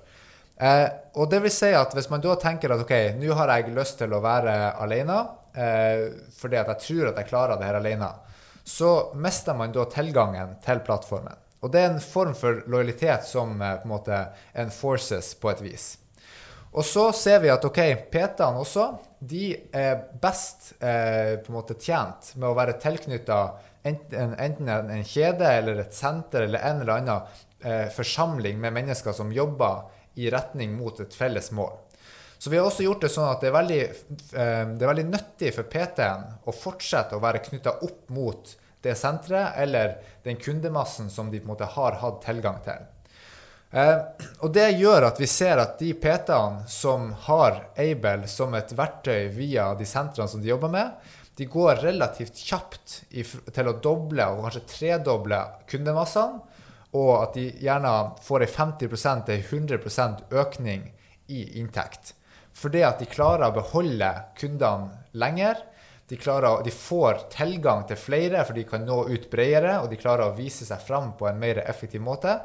[0.60, 3.74] Eh, og det vil si at Hvis man da tenker at ok, nå har jeg
[3.76, 5.18] lyst til å være alene
[5.52, 8.08] eh, fordi at jeg tror at jeg klarer det her alene,
[8.66, 11.38] så mister man da tilgangen til plattformen.
[11.62, 14.18] Og det er en form for lojalitet som eh, på en måte
[14.58, 15.86] enforces på et vis.
[16.76, 17.78] Og så ser vi at ok,
[18.12, 18.90] PT-ene også
[19.26, 23.38] de er best eh, på en måte tjent med å være tilknytta
[23.86, 29.16] enten, enten, en kjede eller et senter eller en eller annen eh, forsamling med mennesker
[29.16, 29.86] som jobber
[30.20, 31.72] i retning mot et felles mål.
[32.46, 33.76] Så vi har også gjort det sånn at det er veldig,
[34.38, 38.52] eh, det er veldig nyttig for PT-en å fortsette å være knytta opp mot
[38.86, 42.84] det senteret eller den kundemassen som de på en måte har hatt tilgang til.
[43.74, 43.98] Eh,
[44.46, 49.26] og Det gjør at vi ser at de PT-ene som har Able som et verktøy
[49.34, 50.92] via de sentrene som de jobber med,
[51.34, 56.38] de går relativt kjapt til å doble og kanskje tredoble kundemassene,
[56.94, 60.86] og at de gjerne får en 50-100% økning
[61.26, 62.14] i inntekt.
[62.56, 65.60] Fordi at de klarer å beholde kundene lenger.
[66.08, 69.98] De, klarer, de, får tilgang til flere, for de kan nå ut bredere, og de
[70.00, 72.38] klarer å vise seg fram på en mer effektiv måte.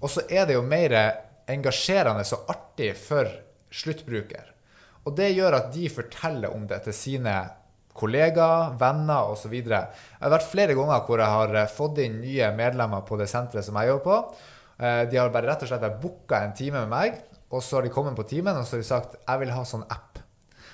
[0.00, 0.94] Og så er det jo mer
[1.48, 3.28] engasjerende og artig for
[3.70, 4.54] sluttbruker.
[5.06, 7.36] Og det gjør at de forteller om det til sine
[7.98, 9.54] kollegaer, venner osv.
[9.58, 9.72] Jeg
[10.20, 13.66] har vært flere ganger hvor jeg har eh, fått inn nye medlemmer på det senteret
[13.66, 14.44] som jeg jobber på.
[14.78, 17.18] Eh, De har bare rett og slett booka en time med meg,
[17.48, 19.62] og så har de kommet på timen og så har de sagt jeg vil ha
[19.66, 20.20] sånn app.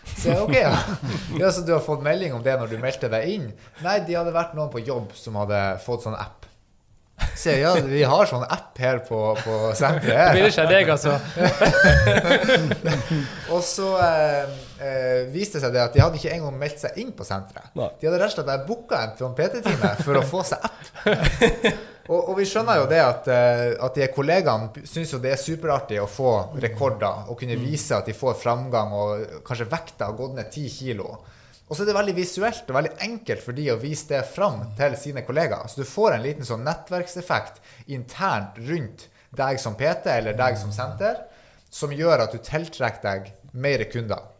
[0.05, 0.73] Så jeg, ok, ja.
[1.43, 1.51] ja.
[1.55, 3.47] Så du har fått melding om det når du meldte deg inn?
[3.85, 6.45] Nei, de hadde vært noen på jobb som hadde fått sånn app.
[7.39, 11.15] Så jeg, ja, vi har sånn app her på, på Det blir ikke deg, altså.
[13.55, 17.13] Og så eh, eh, viste seg det at de hadde ikke engang meldt seg inn
[17.17, 17.73] på senteret.
[17.79, 17.91] Nei.
[18.01, 20.95] De hadde rett og slett bare booka en trompetetime for å få seg app.
[22.05, 25.41] Og, og vi skjønner jo det at, eh, at de kollegaene syns jo det er
[25.41, 30.19] superartig å få rekorder og kunne vise at de får framgang, og kanskje vekta har
[30.19, 31.15] gått ned ti kilo.
[31.65, 34.61] Og så er det veldig visuelt og veldig enkelt for de å vise det fram
[34.77, 35.65] til sine kollegaer.
[35.73, 37.63] Så du får en liten sånn nettverkseffekt
[37.97, 41.25] internt rundt deg som PT eller deg som senter,
[41.73, 44.34] som gjør at du tiltrekker deg mer kunder.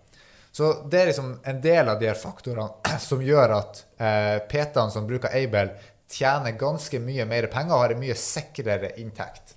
[0.55, 4.95] Så det er liksom en del av de her faktorene som gjør at eh, PT-ene
[4.95, 5.75] som bruker Able,
[6.15, 9.57] tjener ganske mye mer penger og har en mye sikrere inntekt.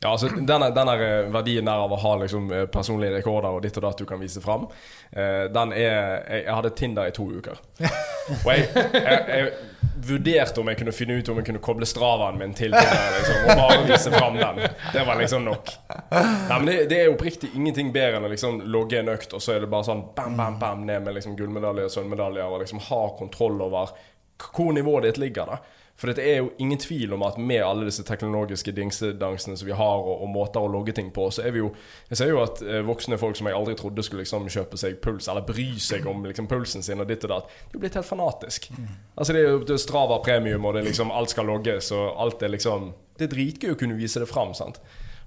[0.00, 3.64] Ja, altså denne, denne eh, verdien der av å ha liksom eh, personlige rekorder og
[3.64, 4.68] ditt og datt du kan vise fram,
[5.10, 7.58] eh, den er jeg, jeg hadde Tinder i to uker.
[8.28, 12.36] Og jeg, jeg, jeg vurderte om jeg kunne finne ut om jeg kunne koble stravaen
[12.36, 14.60] min til Tinder liksom, og bare vise fram den.
[14.92, 15.72] Det var liksom nok.
[16.12, 19.40] Nei, men det, det er oppriktig ingenting bedre enn å liksom logge en økt, og
[19.40, 22.62] så er det bare sånn bam, bam, bam ned med liksom gullmedaljer og sølvmedaljer, og
[22.62, 23.96] liksom ha kontroll over
[24.44, 25.56] hvor nivået ditt ligger.
[25.56, 29.66] da for det er jo ingen tvil om at med alle disse teknologiske dingsedangsene som
[29.66, 31.72] vi har, og, og måter å logge ting på, så er vi jo
[32.10, 35.00] Jeg ser jo at eh, voksne folk som jeg aldri trodde skulle liksom kjøpe seg
[35.02, 37.98] puls, eller bry seg om liksom pulsen sin og ditt og datt, de er blitt
[37.98, 38.70] helt fanatisk.
[39.16, 42.54] Altså Det er jo Strava premium, og det liksom alt skal logges, og alt er
[42.54, 44.78] liksom Det er dritgøy å kunne vise det fram, sant.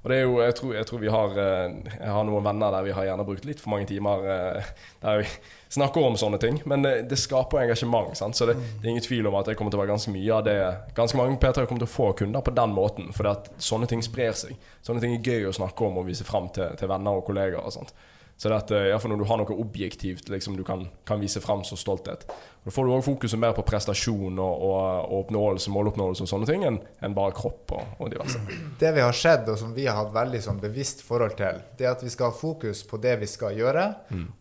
[0.02, 2.74] Og det er jo, jeg tror, jeg tror vi har eh, Jeg har noen venner
[2.74, 4.70] der vi har gjerne brukt litt for mange timer eh,
[5.04, 5.28] der vi
[5.72, 6.58] snakker om sånne ting.
[6.70, 8.16] Men eh, det skaper engasjement.
[8.18, 8.38] Sant?
[8.38, 10.40] Så det, det er ingen tvil om at det kommer til å være ganske mye
[10.40, 10.58] av det
[10.98, 13.12] Ganske mange P3 kommer til å få kunder på den måten.
[13.14, 14.58] For at sånne ting sprer seg.
[14.82, 17.62] Sånne ting er gøy å snakke om og vise fram til, til venner og kollegaer.
[17.62, 17.94] og sånt.
[18.42, 21.38] Så det at, eh, fall når du har noe objektivt liksom du kan, kan vise
[21.44, 22.24] fram som stolthet.
[22.26, 26.48] Og Da får du også fokuset mer på prestasjon og, og, oppnåelse, måloppnåelse og sånne
[26.50, 28.42] ting, enn en bare kropp og, og diverse.
[28.82, 31.86] Det vi har sett, og som vi har hatt veldig sånn bevisst forhold til, det
[31.86, 33.86] er at vi skal ha fokus på det vi skal gjøre,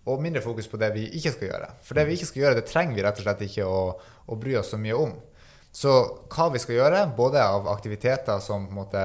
[0.08, 1.70] og mindre fokus på det vi ikke skal gjøre.
[1.84, 3.82] For det vi ikke skal gjøre, det trenger vi rett og slett ikke å,
[4.32, 5.12] å bry oss så mye om.
[5.72, 5.90] Så
[6.26, 9.00] hva vi skal gjøre, både av aktiviteter som måte,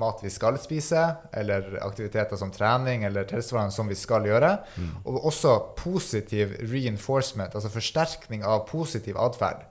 [0.00, 1.02] mat vi skal spise,
[1.36, 4.54] eller aktiviteter som trening eller tilsvarende som vi skal gjøre,
[5.04, 9.66] og også positiv reinforcement, altså forsterkning av positiv atferd.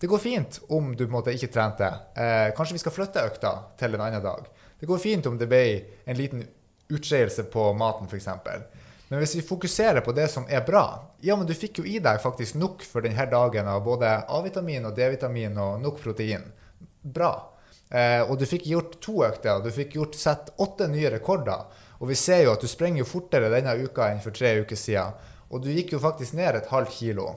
[0.00, 1.86] Det går fint om du måte ikke trente.
[2.18, 4.50] Eh, kanskje vi skal flytte økta til en annen dag.
[4.80, 5.62] Det går fint om det ble
[6.10, 6.42] en liten
[6.92, 8.26] utskeielse på maten, f.eks.
[9.14, 12.00] Men hvis vi fokuserer på det som er bra Ja, men du fikk jo i
[12.02, 16.42] deg faktisk nok for denne dagen av både A-vitamin og D-vitamin og nok protein.
[16.98, 17.30] Bra.
[17.94, 21.62] Eh, og du fikk gjort to økter, og du fikk gjort sett åtte nye rekorder.
[22.02, 24.82] Og vi ser jo at du sprenger jo fortere denne uka enn for tre uker
[24.82, 25.14] siden.
[25.54, 27.30] Og du gikk jo faktisk ned et halvt kilo.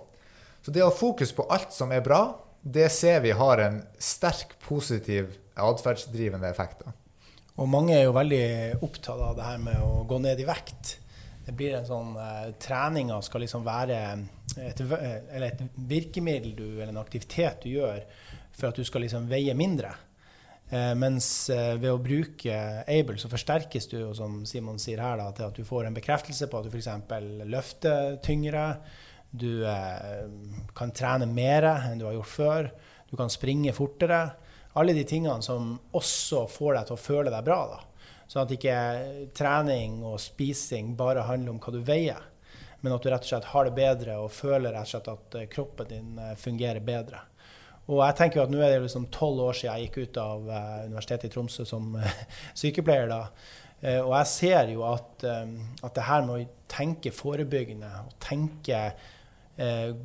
[0.65, 2.23] Så det å ha fokus på alt som er bra,
[2.65, 6.87] det ser vi har en sterk positiv atferdsdrivende effekt.
[7.61, 8.47] Og mange er jo veldig
[8.81, 10.97] opptatt av det her med å gå ned i vekt.
[11.47, 14.01] Det blir en sånn uh, Treninga skal liksom være
[14.59, 18.01] et, eller et virkemiddel du, eller en aktivitet du gjør
[18.51, 19.93] for at du skal liksom veie mindre.
[20.67, 22.55] Uh, mens uh, ved å bruke
[22.91, 25.95] Able så forsterkes du og som Simon sier her, da, til at du får en
[25.95, 26.89] bekreftelse på at du f.eks.
[27.47, 28.67] løfter tyngre.
[29.31, 30.27] Du uh,
[30.75, 32.71] kan trene mer enn du har gjort før.
[33.07, 34.25] Du kan springe fortere.
[34.77, 37.61] Alle de tingene som også får deg til å føle deg bra.
[37.71, 37.79] da.
[38.27, 38.79] Sånn at ikke
[39.37, 42.25] trening og spising bare handler om hva du veier,
[42.83, 45.37] men at du rett og slett har det bedre og føler rett og slett at
[45.39, 47.23] eh, kroppen din eh, fungerer bedre.
[47.87, 50.19] Og jeg tenker jo at nå er det liksom tolv år siden jeg gikk ut
[50.21, 51.95] av eh, Universitetet i Tromsø som
[52.61, 53.09] sykepleier.
[53.11, 53.23] da.
[53.77, 58.79] Og jeg ser jo at, at det her med å tenke forebyggende og tenke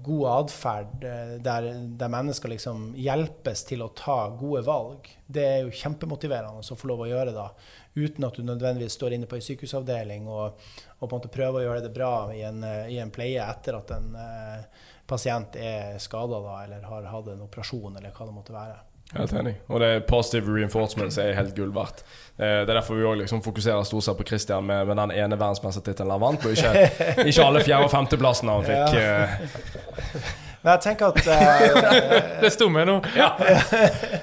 [0.05, 1.07] god atferd
[1.45, 6.77] der, der mennesker liksom hjelpes til å ta gode valg, det er jo kjempemotiverende å
[6.77, 7.47] få lov å gjøre da,
[7.95, 10.61] uten at du nødvendigvis står inne på en sykehusavdeling og,
[10.99, 13.77] og på en måte prøver å gjøre det bra i en, i en pleie etter
[13.77, 18.55] at en eh, pasient er skada eller har hatt en operasjon, eller hva det måtte
[18.57, 18.79] være.
[19.13, 19.51] Helt enig.
[19.69, 21.99] Og det positive reinforcement er helt gull verdt.
[22.39, 25.13] Eh, Det er derfor vi også liksom fokuserer stort sett på Christian med, med den
[25.13, 26.87] ene verdensmestertittelen han vant, og ikke,
[27.29, 28.97] ikke alle fjerde- og femteplassene han fikk.
[29.03, 30.33] eh.
[30.63, 32.01] Men jeg tenker at uh,
[32.47, 33.01] Det sto meg nå.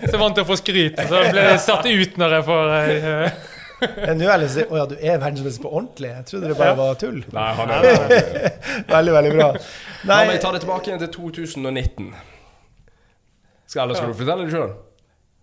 [0.07, 3.49] Så vant til å få skryt, så ble jeg satt ut når jeg får eh,
[3.81, 6.09] Eh, Nå er jeg litt sånn, Å ja, du er verdensmester på ordentlig?
[6.11, 7.19] Jeg trodde det bare var tull.
[7.35, 8.51] Nei, han er det.
[8.89, 9.47] Veldig, veldig bra.
[10.09, 12.09] La men jeg tar det tilbake igjen til 2019.
[13.69, 14.13] Skal, eller skal Ja.
[14.13, 14.73] du fortelle det sjøl?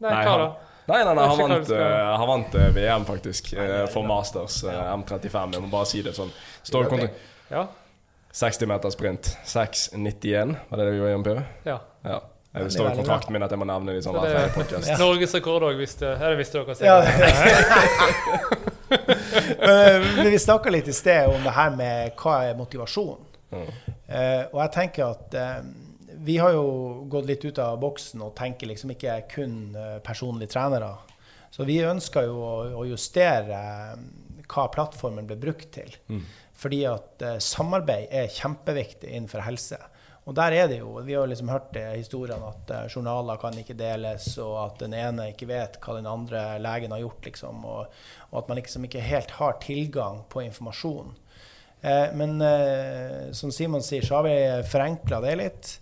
[0.05, 0.49] Nei, hva da?
[0.87, 3.87] Nei, nei, nei, han ikke hva vant, uh, eh, han vant uh, VM, faktisk, uh,
[3.91, 5.57] for Masters eh, M35.
[5.57, 6.30] Jeg må bare si det sånn.
[6.68, 7.11] Står kontra-
[7.51, 7.64] Ja?
[8.37, 9.32] 60 meter sprint.
[9.49, 11.41] 6,91, var det det vi var i MPV?
[11.66, 11.78] ja.
[12.07, 12.20] Ja.
[12.57, 14.88] Det Veldig, står i kontrakten min at jeg må nevne det i sånn ferie podcast.
[14.96, 18.54] Norgesrekord òg, hvis det visste dere Ja, sikkert.
[20.16, 23.20] Men vi snakka litt i sted om det her med hva er motivasjon.
[23.52, 23.68] Mm.
[24.09, 25.61] Uh, og jeg tenker at uh,
[26.26, 30.54] vi har jo gått litt ut av boksen og tenker liksom ikke kun eh, personlige
[30.57, 30.94] trenere.
[31.54, 34.00] Så vi ønsker jo å, å justere eh,
[34.50, 35.92] hva plattformen ble brukt til.
[36.11, 36.24] Mm.
[36.57, 39.78] Fordi at eh, samarbeid er kjempeviktig innenfor helse.
[40.27, 43.55] Og der er det jo, Vi har liksom hørt det historiene at eh, journaler kan
[43.59, 47.24] ikke deles, og at den ene ikke vet hva den andre legen har gjort.
[47.24, 47.87] liksom, Og,
[48.33, 51.14] og at man liksom ikke helt har tilgang på informasjon.
[51.81, 55.72] Eh, men eh, som Simon sier, så har vi forenkla det litt.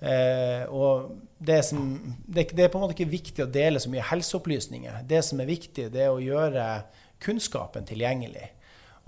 [0.00, 1.82] Eh, og det, som,
[2.24, 5.02] det, det er på en måte ikke viktig å dele så mye helseopplysninger.
[5.08, 6.66] Det som er viktig, det er å gjøre
[7.20, 8.52] kunnskapen tilgjengelig.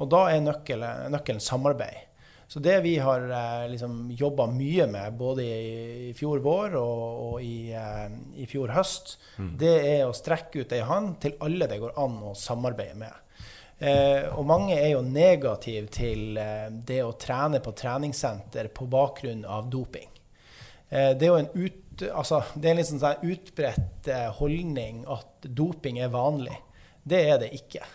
[0.03, 2.09] Og da er nøkkelen, nøkkelen samarbeid.
[2.53, 7.37] Så det vi har eh, liksom jobba mye med, både i, fjor vår og, og
[7.41, 8.13] i, eh,
[8.45, 9.15] i fjor høst,
[9.57, 13.23] det er å strekke ut ei hånd til alle det går an å samarbeide med.
[13.81, 19.47] Eh, og mange er jo negative til eh, det å trene på treningssenter på bakgrunn
[19.49, 20.13] av doping.
[20.93, 25.07] Eh, det er jo en ut, altså, det en liksom sånn sånn utbredt eh, holdning
[25.09, 26.61] at doping er vanlig.
[27.03, 27.89] Det er det ikke.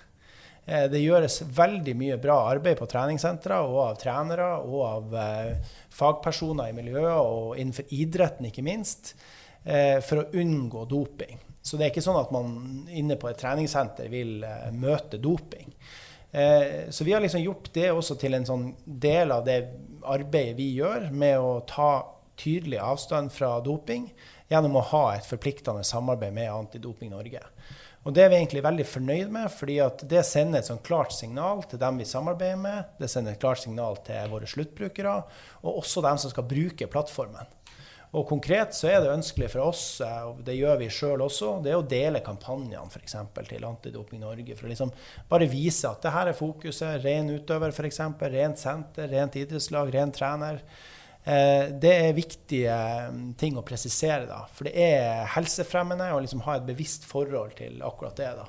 [0.67, 5.75] Eh, Det gjøres veldig mye bra arbeid på treningssentre og av trenere og av eh,
[5.95, 9.13] fagpersoner i miljøet og innenfor idretten, ikke minst,
[9.63, 11.39] eh, for å unngå doping.
[11.63, 12.51] Så det er ikke sånn at man
[12.91, 14.37] inne på et treningssenter vil
[14.71, 15.73] møte doping.
[16.31, 19.57] Så vi har liksom gjort det også til en sånn del av det
[20.07, 22.05] arbeidet vi gjør med å ta
[22.39, 24.05] tydelig avstand fra doping
[24.51, 27.41] gjennom å ha et forpliktende samarbeid med Antidoping Norge.
[28.07, 31.65] Og det er vi egentlig veldig fornøyd med, fordi det sender et sånn klart signal
[31.67, 32.93] til dem vi samarbeider med.
[33.01, 35.15] Det sender et klart signal til våre sluttbrukere,
[35.59, 37.51] og også dem som skal bruke plattformen.
[38.15, 41.57] Og konkret så er det ønskelig for oss, eh, og det gjør vi sjøl også,
[41.65, 44.55] det er å dele kampanjene eksempel, til Antidoping Norge.
[44.55, 44.93] For å liksom
[45.27, 47.01] bare vise at det her er fokuset.
[47.03, 47.99] Ren utøver, f.eks.
[48.23, 50.63] Rent senter, rent idrettslag, ren trener.
[51.27, 52.75] Eh, Det er viktige
[53.11, 54.45] mm, ting å presisere, da.
[54.53, 58.31] For det er helsefremmende å liksom ha et bevisst forhold til akkurat det.
[58.37, 58.47] da.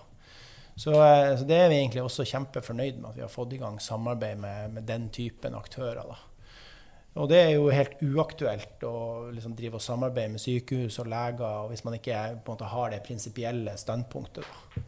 [0.78, 3.60] Så, eh, så det er vi egentlig også kjempefornøyd med, at vi har fått i
[3.60, 6.06] gang samarbeid med, med den typen aktører.
[6.06, 6.18] da.
[7.18, 8.96] Og det er jo helt uaktuelt å
[9.34, 13.02] liksom drive og samarbeide med sykehus og leger og hvis man ikke måte har det
[13.02, 14.44] prinsipielle standpunktet.
[14.46, 14.82] da.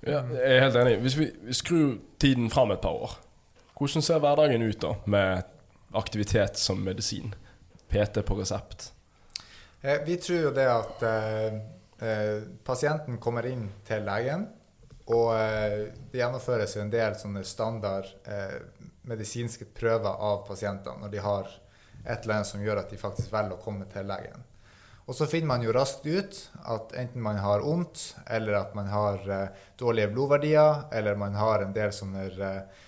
[0.00, 1.00] Ja, jeg er helt enig.
[1.04, 3.18] Hvis vi skrur tiden fram et par år,
[3.76, 5.42] hvordan ser hverdagen ut da med
[5.92, 7.34] aktivitet som medisin?
[7.90, 8.92] PT på resept?
[9.80, 11.54] Eh, Vi tror jo det at eh,
[12.08, 14.46] eh, pasienten kommer inn til legen,
[15.10, 18.60] og eh, det gjennomføres en del sånne standard eh,
[19.10, 21.48] medisinske prøver av pasientene når de har
[22.04, 24.44] et eller annet som gjør at de faktisk velger å komme til legen.
[25.10, 26.36] Og så finner man jo raskt ut
[26.70, 29.48] at enten man har vondt, eller at man har eh,
[29.80, 32.86] dårlige blodverdier, eller man har en del sånne eh,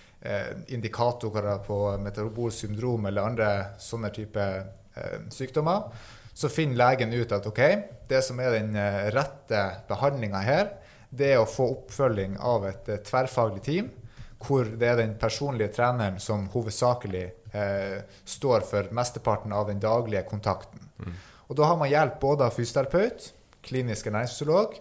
[0.71, 3.47] indikatorer på metabolsk syndrom eller andre
[3.81, 5.89] sånne type eh, sykdommer,
[6.33, 7.61] så finner legen ut at ok,
[8.09, 10.71] det som er den eh, rette behandlinga her,
[11.13, 13.91] det er å få oppfølging av et eh, tverrfaglig team,
[14.43, 20.25] hvor det er den personlige treneren som hovedsakelig eh, står for mesteparten av den daglige
[20.27, 20.89] kontakten.
[21.47, 23.29] Og da har man hjelp både av fysioterapeut,
[23.63, 24.75] klinisk ernæringsfysiolog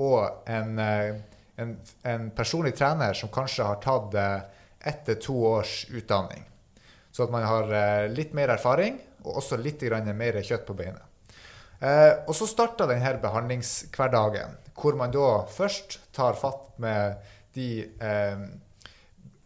[0.00, 1.20] og en, eh,
[1.60, 1.76] en,
[2.08, 6.44] en personlig trener som kanskje har tatt eh, ett til to års utdanning.
[7.12, 11.02] Så at man har eh, litt mer erfaring og også litt mer kjøtt på beinet.
[11.82, 17.18] Eh, og så starta denne behandlingshverdagen, hvor man da først tar fatt med
[17.54, 18.44] de, eh,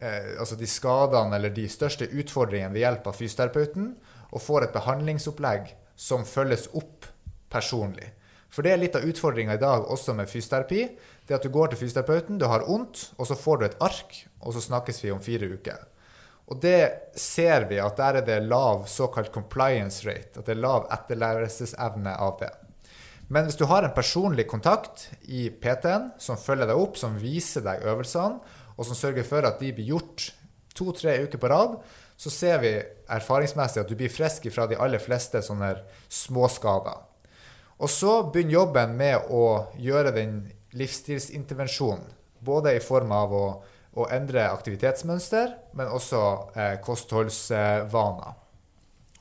[0.01, 3.95] eh, altså de skadene eller de største utfordringene ved hjelp av fysioterapeuten,
[4.33, 7.09] og får et behandlingsopplegg som følges opp
[7.49, 8.13] personlig.
[8.53, 10.87] For det er litt av utfordringa i dag også med fysioterapi.
[11.27, 14.15] Det at du går til fysioterapeuten, du har vondt, og så får du et ark,
[14.41, 15.81] og så snakkes vi om fire uker.
[16.47, 20.63] Og det ser vi at der er det lav såkalt compliance rate, at det er
[20.63, 22.53] lav etterlærelsesevne av det.
[23.27, 27.65] Men hvis du har en personlig kontakt i PT-en som følger deg opp, som viser
[27.67, 28.39] deg øvelsene,
[28.77, 30.29] og som sørger for at de blir gjort
[30.77, 31.81] to-tre uker på rad,
[32.17, 32.73] så ser vi
[33.13, 35.73] erfaringsmessig at du blir frisk fra de aller fleste sånne
[36.13, 37.03] småskader.
[37.83, 40.39] Og så begynner jobben med å gjøre den
[40.77, 42.15] livsstilsintervensjonen
[42.47, 43.45] Både i form av å,
[43.97, 46.21] å endre aktivitetsmønster, men også
[46.53, 48.35] eh, kostholdsvaner.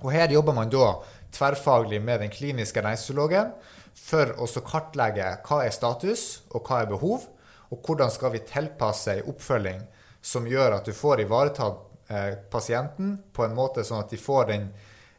[0.03, 0.89] Og her jobber man da
[1.33, 3.53] tverrfaglig med den kliniske ernæringsfysiologen
[3.95, 7.25] for å kartlegge hva er status og hva er behov,
[7.71, 9.81] og hvordan skal vi tilpasse en oppfølging
[10.25, 14.49] som gjør at du får ivaretatt eh, pasienten på en måte sånn at de får
[14.51, 14.67] den,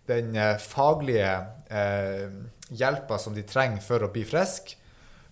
[0.09, 1.33] den eh, faglige
[1.71, 2.27] eh,
[2.71, 4.79] hjelpa som de trenger for å bli friske,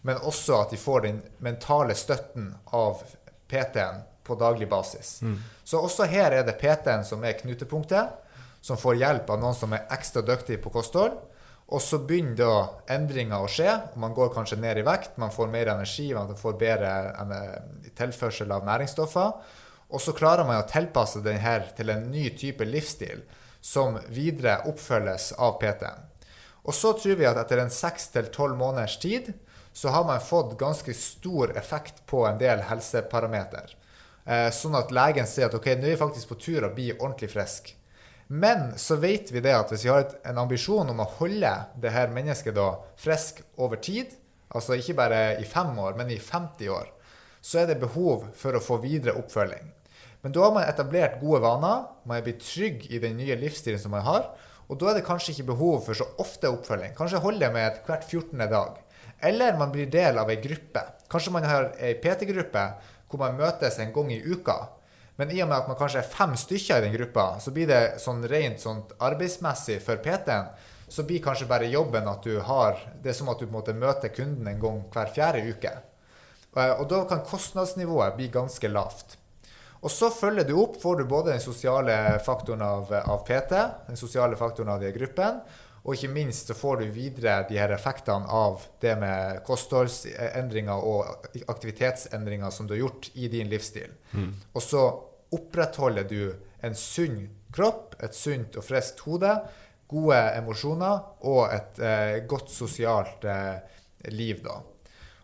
[0.05, 3.01] men også at de får den mentale støtten av
[3.49, 5.19] PT-en på daglig basis.
[5.65, 8.13] Så også her er det PT-en som er knutepunktet,
[8.65, 11.17] som får hjelp av noen som er ekstra dyktig på kosthold.
[11.73, 12.55] Og så begynner da
[12.93, 13.71] endringer å skje.
[13.93, 16.93] og Man går kanskje ned i vekt, man får mer energi, man får bedre
[17.25, 19.33] eh, tilførsel av næringsstoffer.
[19.89, 23.25] Og så klarer man å tilpasse den her til en ny type livsstil
[23.65, 26.11] som videre oppfølges av PT-en.
[26.65, 29.33] Og så tror vi at etter en seks til tolv måneders tid
[29.75, 33.75] så har man fått ganske stor effekt på en del helseparameter.
[34.25, 36.93] Eh, sånn at legen sier at ok, nå er vi faktisk på tur å bli
[36.95, 37.73] ordentlig frisk.
[38.31, 41.51] Men så vet vi det at hvis vi har et, en ambisjon om å holde
[41.83, 42.71] det her mennesket da
[43.03, 44.15] frisk over tid,
[44.55, 46.89] altså ikke bare i fem år, men i 50 år,
[47.43, 49.75] så er det behov for å få videre oppfølging.
[50.23, 53.83] Men da har man etablert gode vaner, man er blitt trygg i den nye livsstilen
[53.83, 54.31] som man har,
[54.71, 56.95] og da er det kanskje ikke behov for så ofte oppfølging.
[56.97, 58.47] Kanskje holde med hvert 14.
[58.49, 58.79] dag.
[59.25, 60.83] Eller man blir del av ei gruppe.
[61.11, 62.65] Kanskje man har ei PT-gruppe
[63.09, 64.59] hvor man møtes en gang i uka.
[65.17, 67.69] Men i og med at man kanskje er fem stykker i den gruppa, så blir
[67.71, 70.49] det sånn rent sånn arbeidsmessig for PT-en,
[70.91, 73.57] så blir kanskje bare jobben at du har Det er som at du på en
[73.57, 75.73] måte møter kunden en gang hver fjerde uke.
[76.55, 79.17] Og, og da kan kostnadsnivået bli ganske lavt.
[79.85, 81.95] Og så følger du opp, får du både den sosiale
[82.25, 83.59] faktoren av, av PT,
[83.91, 85.43] den sosiale faktoren av de gruppen,
[85.85, 91.27] og ikke minst så får du videre de her effektene av det med kostholdsendringer og
[91.53, 93.93] aktivitetsendringer som du har gjort i din livsstil.
[94.55, 94.85] Og så
[95.35, 96.33] opprettholder du
[96.65, 99.35] en sunn kropp, et sunt og friskt hode,
[99.91, 103.61] gode emosjoner og et eh, godt sosialt eh,
[104.09, 104.63] liv, da.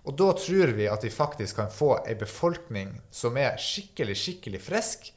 [0.09, 4.61] Og da tror vi at vi faktisk kan få ei befolkning som er skikkelig, skikkelig
[4.65, 5.11] frisk.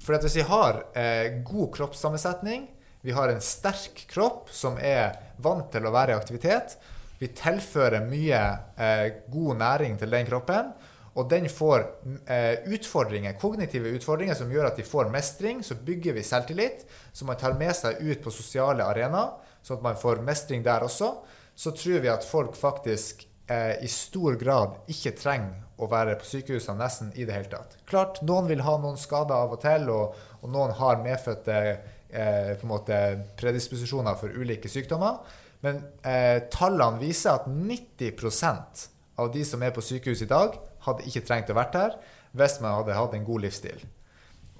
[0.00, 2.68] For at hvis vi har eh, god kroppssammensetning,
[3.02, 6.76] vi har en sterk kropp som er vant til å være i aktivitet,
[7.18, 8.42] vi tilfører mye
[8.78, 10.70] eh, god næring til den kroppen,
[11.18, 11.82] og den får
[12.30, 17.30] eh, utfordringer, kognitive utfordringer som gjør at de får mestring, så bygger vi selvtillit, som
[17.30, 19.34] man tar med seg ut på sosiale arenaer,
[19.66, 21.16] sånn at man får mestring der også,
[21.58, 26.26] så tror vi at folk faktisk eh, i stor grad ikke trenger å være på
[26.26, 27.74] sykehusene nesten i det hele tatt.
[27.90, 31.94] Klart, noen vil ha noen skader av og til, og, og noen har medfødte eh,
[32.08, 32.98] på en måte
[33.40, 35.20] predisposisjoner for ulike sykdommer.
[35.64, 38.86] Men eh, tallene viser at 90%
[39.18, 40.54] av de som er på sykehus i dag,
[40.86, 41.98] hadde ikke trengt å vært der
[42.38, 43.82] hvis man hadde hatt en god livsstil.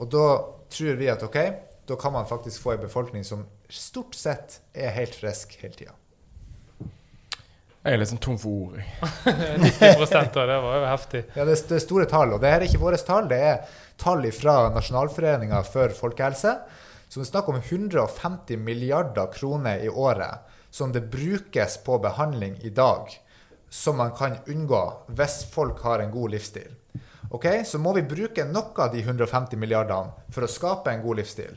[0.03, 0.27] Og da
[0.73, 1.39] tror vi at ok,
[1.89, 5.95] da kan man faktisk få en befolkning som stort sett er helt frisk hele tida.
[7.79, 8.81] Jeg er litt sånn tom for ord.
[8.81, 8.89] jeg.
[9.63, 11.23] 90 av det var jo heftig.
[11.37, 13.39] Ja, det er, det er store tall, og det her er ikke våre tall, det
[13.39, 16.57] er tall fra Nasjonalforeninga for folkehelse.
[17.09, 22.59] Så det er snakk om 150 milliarder kroner i året som det brukes på behandling
[22.61, 23.09] i dag,
[23.71, 24.83] som man kan unngå
[25.17, 26.75] hvis folk har en god livsstil.
[27.31, 31.21] Ok, Så må vi bruke noe av de 150 milliardene for å skape en god
[31.21, 31.57] livsstil.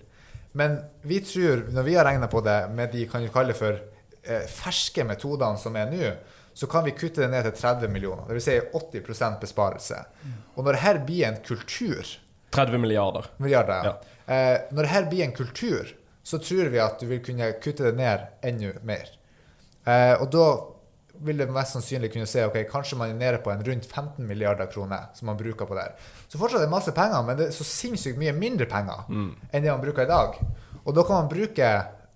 [0.51, 3.77] Men vi tror, når vi har regna på det med de kan vi kalle for
[4.23, 6.09] eh, ferske metodene som er nå,
[6.53, 8.27] så kan vi kutte det ned til 30 millioner.
[8.27, 8.43] Dvs.
[8.43, 8.57] Si
[8.99, 10.01] 80% besparelse.
[10.55, 12.03] Og når dette blir en kultur
[12.51, 13.25] 30 milliarder.
[13.39, 13.95] Milliarder, Ja.
[14.31, 15.87] Eh, når dette blir en kultur,
[16.23, 19.09] så tror vi at du vil kunne kutte det ned enda mer.
[19.85, 20.45] Eh, og da
[21.21, 24.25] vil du mest sannsynlig kunne se ok, kanskje man er nede på en rundt 15
[24.27, 25.83] milliarder kroner som man bruker på det.
[25.83, 25.91] her.
[26.29, 29.61] Så fortsatt er det masse penger, men det er så sinnssykt mye mindre penger enn
[29.63, 30.39] det man bruker i dag.
[30.85, 31.67] Og da kan man bruke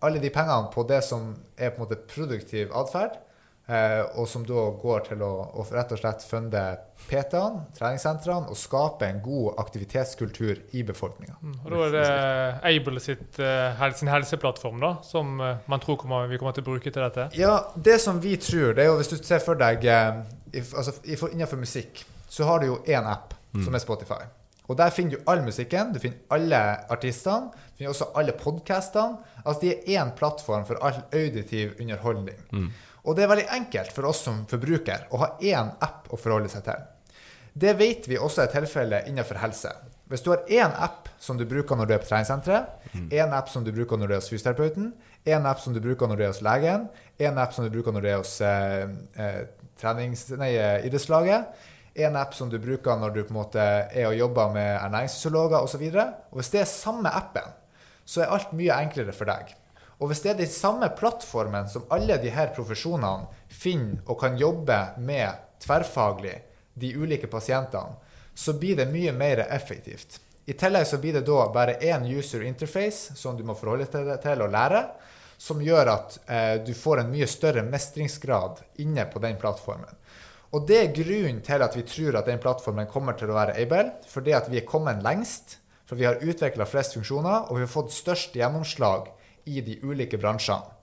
[0.01, 3.17] alle de pengene på det som er på en måte produktiv atferd,
[3.65, 6.59] og som da går til å, å rett og slett funde
[7.05, 11.35] PT-ene, treningssentrene, og skape en god aktivitetskultur i befolkninga.
[11.63, 12.05] Og da er det
[12.71, 16.69] Able sitt, eh, sin helseplattform da, som eh, man tror kommer, vi kommer til å
[16.71, 17.27] bruke til dette.
[17.37, 20.23] Ja, det som vi tror, det er jo hvis du ser for deg eh,
[20.65, 20.95] altså,
[21.29, 24.23] Innenfor musikk så har du jo én app, som er Spotify.
[24.65, 26.57] Og der finner du all musikken, du finner alle
[26.91, 29.21] artistene, du finner også alle podkastene.
[29.45, 32.41] Altså de er én plattform for all auditiv underholdning.
[33.05, 36.49] Og det er veldig enkelt for oss som forbruker å ha én app å forholde
[36.51, 36.85] seg til.
[37.55, 39.71] Det vet vi også er tilfellet innenfor helse.
[40.11, 43.47] Hvis du har én app som du bruker når du er på treningssenteret, én app
[43.49, 44.91] som du bruker når du er hos fysioterapeuten,
[45.25, 47.95] én app som du bruker når du er hos legen, én app som du bruker
[47.95, 48.83] når du er hos eh,
[49.17, 49.39] eh,
[49.81, 54.09] trenings, nei, eh, idrettslaget, én app som du bruker når du på en måte er
[54.09, 55.85] og jobber med ernæringsfysiologer osv.
[55.87, 57.55] Og, så og hvis det er samme appen,
[58.05, 59.55] så er alt mye enklere for deg.
[59.99, 64.37] Og hvis det er den samme plattformen som alle de her profesjonene finner og kan
[64.39, 66.35] jobbe med tverrfaglig,
[66.75, 67.95] de ulike pasientene,
[68.35, 70.19] så blir det mye mer effektivt.
[70.45, 74.19] I tillegg så blir det da bare én user interface som du må forholde deg
[74.21, 74.81] til og lære,
[75.37, 79.95] som gjør at eh, du får en mye større mestringsgrad inne på den plattformen.
[80.55, 83.57] Og det er grunnen til at vi tror at den plattformen kommer til å være
[83.63, 87.65] able, fordi at vi er kommet lengst, for vi har utvikla flest funksjoner, og vi
[87.65, 89.09] har fått størst gjennomslag
[89.45, 90.73] i de ulike bransjene.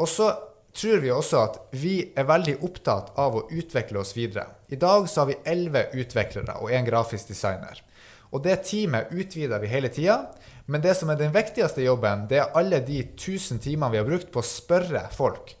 [0.00, 0.30] Og så
[0.72, 4.46] tror vi også at vi er veldig opptatt av å utvikle oss videre.
[4.72, 7.82] I dag så har vi elleve utviklere og én grafisk designer.
[8.32, 10.22] Og det teamet utvider vi hele tida.
[10.66, 14.08] Men det som er den viktigste jobben, det er alle de 1000 timene vi har
[14.08, 15.56] brukt på å spørre folk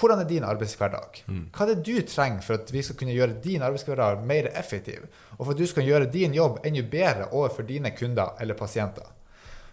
[0.00, 1.18] hvordan er din arbeidshverdag?
[1.28, 1.42] Mm.
[1.52, 5.04] Hva er det du trenger for at vi skal kunne gjøre din arbeidshverdag mer effektiv?
[5.36, 9.10] Og for at du skal gjøre din jobb enda bedre overfor dine kunder eller pasienter?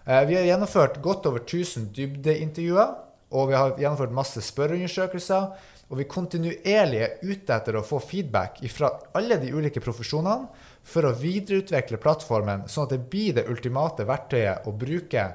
[0.09, 2.95] Eh, vi har gjennomført godt over 1000 dybdeintervjuer,
[3.29, 5.51] og vi har gjennomført masse spørreundersøkelser.
[5.89, 10.49] Og vi kontinuerlig er ute etter å få feedback fra alle de ulike profesjonene
[10.85, 15.25] for å videreutvikle plattformen, sånn at det blir det ultimate verktøyet å bruke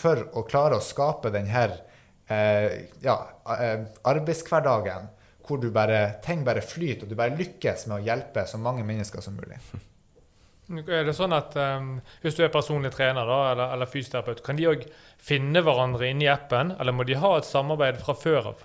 [0.00, 1.66] for å klare å skape denne
[2.28, 3.18] eh, ja,
[3.56, 5.12] eh, arbeidshverdagen
[5.44, 8.84] hvor du bare, ting bare flyter, og du bare lykkes med å hjelpe så mange
[8.88, 9.60] mennesker som mulig.
[10.70, 14.58] Er det sånn at um, Hvis du er personlig trener da, eller, eller fysioterapeut, kan
[14.58, 14.84] de òg
[15.18, 18.62] finne hverandre inni appen, eller må de ha et samarbeid fra før av?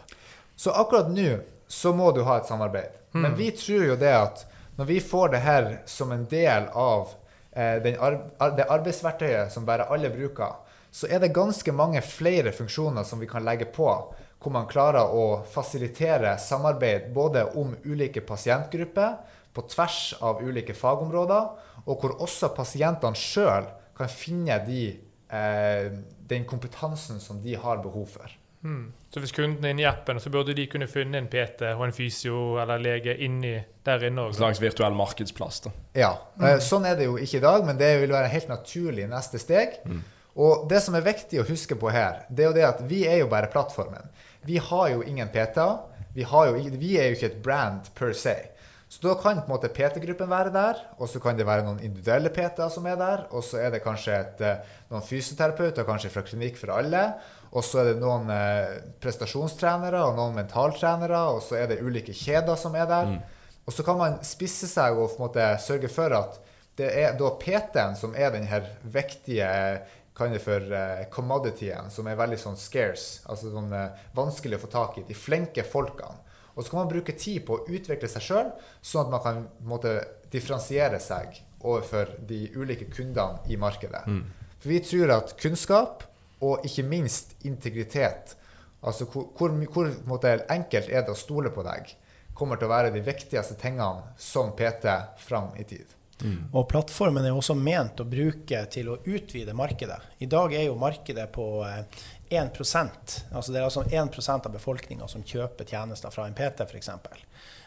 [0.56, 2.94] Så akkurat nå så må du ha et samarbeid.
[3.16, 3.22] Mm.
[3.24, 4.46] Men vi tror jo det at
[4.78, 7.16] når vi får det her som en del av
[7.56, 13.04] eh, ar det arbeidsverktøyet som bare alle bruker, så er det ganske mange flere funksjoner
[13.04, 13.90] som vi kan legge på,
[14.40, 19.18] hvor man klarer å fasilitere samarbeid både om ulike pasientgrupper,
[19.56, 21.48] på tvers av ulike fagområder,
[21.86, 24.88] og hvor også pasientene sjøl kan finne de,
[25.32, 25.92] eh,
[26.28, 28.32] den kompetansen som de har behov for.
[28.66, 28.94] Hmm.
[29.14, 31.84] Så hvis kunden er inne i appen, så burde de kunne finne en PT og
[31.86, 33.54] en fysio eller lege inni
[33.86, 34.34] der inne òg?
[34.34, 35.72] En slags virtuell markedsplass, da.
[35.94, 36.10] Ja.
[36.42, 36.48] Mm.
[36.66, 39.78] Sånn er det jo ikke i dag, men det vil være helt naturlig neste steg.
[39.86, 40.02] Mm.
[40.42, 43.06] Og det som er viktig å huske på her, det er jo det at vi
[43.08, 44.10] er jo bare plattformen.
[44.50, 45.78] Vi har jo ingen PT-er.
[46.16, 46.26] Vi,
[46.80, 48.36] vi, er jo ikke et brand per se.
[48.96, 51.82] Så da kan på en måte PT-gruppen være der, og så kan det være noen
[51.84, 56.14] individuelle PT-er som er der, og så er det kanskje et, eh, noen fysioterapeuter, kanskje
[56.14, 57.02] fra Klinikk for alle,
[57.52, 62.16] og så er det noen eh, prestasjonstrenere og noen mentaltrenere, og så er det ulike
[62.16, 63.12] kjeder som er der.
[63.12, 63.52] Mm.
[63.68, 66.40] Og så kan man spisse seg og på en måte sørge for at
[66.80, 68.64] det er da PT-en som er den her
[68.96, 69.52] viktige
[70.16, 74.62] kan det for uh, commodityen, som er veldig sånn scarce, altså sånn eh, vanskelig å
[74.62, 75.04] få tak i.
[75.10, 76.22] De flinke folkene.
[76.56, 78.52] Og så kan man bruke tid på å utvikle seg sjøl,
[78.82, 79.98] sånn at man kan måte,
[80.32, 81.36] differensiere seg
[81.66, 84.06] overfor de ulike kundene i markedet.
[84.08, 84.24] Mm.
[84.60, 86.06] For vi tror at kunnskap,
[86.46, 88.36] og ikke minst integritet,
[88.86, 91.92] altså hvor, hvor, hvor måte, enkelt er det å stole på deg,
[92.36, 94.92] kommer til å være de viktigste tingene som PT
[95.24, 95.92] fram i tid.
[96.24, 96.48] Mm.
[96.56, 99.98] Og plattformen er også ment å bruke til å utvide markedet.
[100.24, 101.48] I dag er jo markedet på
[102.30, 106.66] 1% eh, altså Det er altså 1% av befolkninga som kjøper tjenester fra en PT
[106.66, 106.90] f.eks.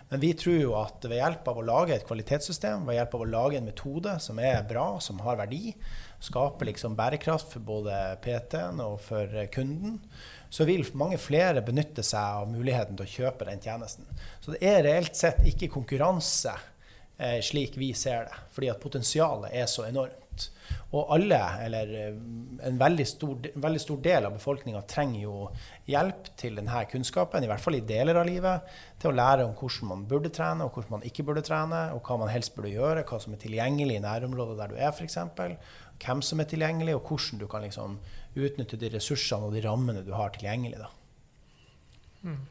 [0.08, 3.24] Men vi tror jo at ved hjelp av å lage et kvalitetssystem, ved hjelp av
[3.24, 5.74] å lage en metode som er bra, som har verdi,
[6.24, 9.98] skaper liksom bærekraft for både PT-en og for kunden,
[10.48, 14.08] så vil mange flere benytte seg av muligheten til å kjøpe den tjenesten.
[14.40, 16.56] Så det er reelt sett ikke konkurranse
[17.18, 18.40] eh, slik vi ser det.
[18.56, 20.24] Fordi at potensialet er så enormt.
[20.96, 22.20] Og alle, eller eh,
[22.68, 25.34] en veldig stor, veldig stor del av befolkninga, trenger jo
[25.88, 28.70] hjelp til denne kunnskapen, i hvert fall i deler av livet,
[29.00, 32.00] til å lære om hvordan man burde trene, og hvordan man ikke burde trene, og
[32.08, 35.18] hva man helst burde gjøre, hva som er tilgjengelig i nærområdet der du er, f.eks.
[35.98, 37.98] Hvem som er tilgjengelig, og hvordan du kan liksom
[38.38, 40.80] utnytte de ressursene og de rammene du har tilgjengelig.
[40.80, 40.92] Da.
[42.28, 42.42] Mm.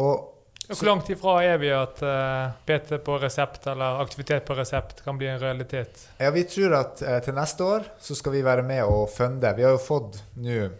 [0.00, 0.31] Og
[0.68, 5.02] hvor langt ifra er vi at uh, eh, PT på resept eller aktivitet på resept
[5.04, 6.08] kan bli en realitet?
[6.18, 9.54] Ja, Vi tror at uh, til neste år så skal vi være med og funde.
[9.56, 10.70] Vi har jo fått nå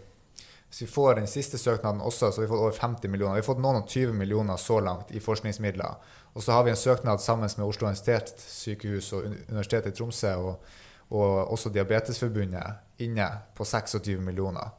[0.69, 3.35] Hvis vi får den siste søknaden også, så har vi fått over 50 millioner.
[3.35, 5.99] Vi har fått noen og 20 millioner så langt i forskningsmidler.
[6.33, 10.63] Og så har vi en søknad sammen med Oslo universitetssykehus og Universitetet i Tromsø og,
[11.13, 14.73] og også Diabetesforbundet inne på 26 millioner.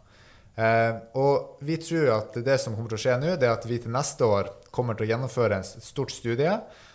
[0.59, 3.67] Uh, og vi tror at det som kommer til å skje nå, det er at
[3.67, 6.53] vi til neste år kommer til å gjennomføre en stort studie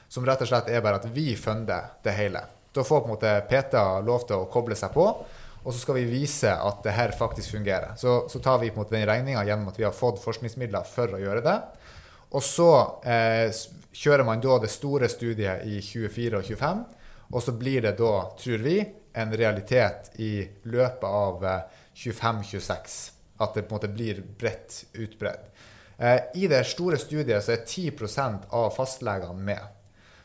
[0.10, 2.42] som rett og slett er bare at vi funder det hele.
[2.74, 5.06] Da får på en måte PTA lov til å koble seg på,
[5.60, 7.96] og så skal vi vise at det her faktisk fungerer.
[8.00, 10.88] Så, så tar vi på en måte den regninga gjennom at vi har fått forskningsmidler
[10.88, 11.58] for å gjøre det.
[12.30, 12.70] Og så
[13.10, 13.50] eh,
[13.92, 16.82] kjører man da det store studiet i 24 og 25,
[17.30, 18.80] og så blir det da, tror vi,
[19.20, 20.34] en realitet i
[20.70, 21.46] løpet av
[21.98, 23.00] 25-26.
[23.40, 25.49] At det på en måte blir bredt utbredt.
[26.00, 29.76] Eh, I det store studiet så er 10% av fastlegene med.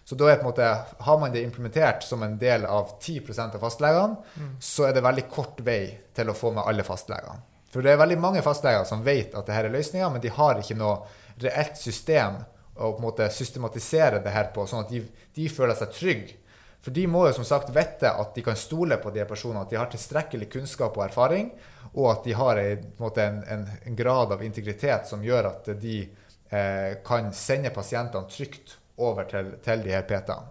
[0.05, 0.69] Så da er på en måte,
[1.07, 4.55] har man det implementert som en del av 10% av fastlegene, mm.
[4.61, 5.83] så er det veldig kort vei
[6.15, 7.41] til å få med alle fastlegene.
[7.73, 10.61] For det er veldig mange fastleger som vet at dette er løsninga, men de har
[10.61, 11.01] ikke noe
[11.43, 12.37] reelt system
[12.75, 15.01] å på en måte systematisere det her på, sånn at de,
[15.35, 16.37] de føler seg trygge.
[16.85, 19.71] For de må jo som sagt vite at de kan stole på de personene, at
[19.73, 21.49] de har tilstrekkelig kunnskap og erfaring,
[21.95, 26.99] og at de har en, en, en, grad av integritet som gjør at de eh,
[27.07, 30.51] kan sende pasientene trygt over til, til de her PT-ene.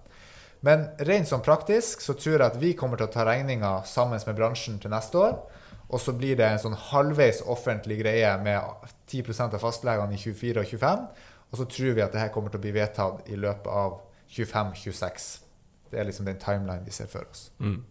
[0.63, 4.21] Men rent sånn praktisk så tror jeg at vi kommer til å ta regninga sammen
[4.23, 5.37] med bransjen til neste år.
[5.91, 10.63] Og så blir det en sånn halvveis offentlig greie med 10% av fastlegene i 24
[10.63, 11.05] og 25.
[11.51, 13.99] Og så tror vi at det her kommer til å bli vedtatt i løpet av
[14.31, 15.42] 25-26.
[15.93, 17.51] Det er liksom den timeline vi ser for oss.
[17.61, 17.83] Mm.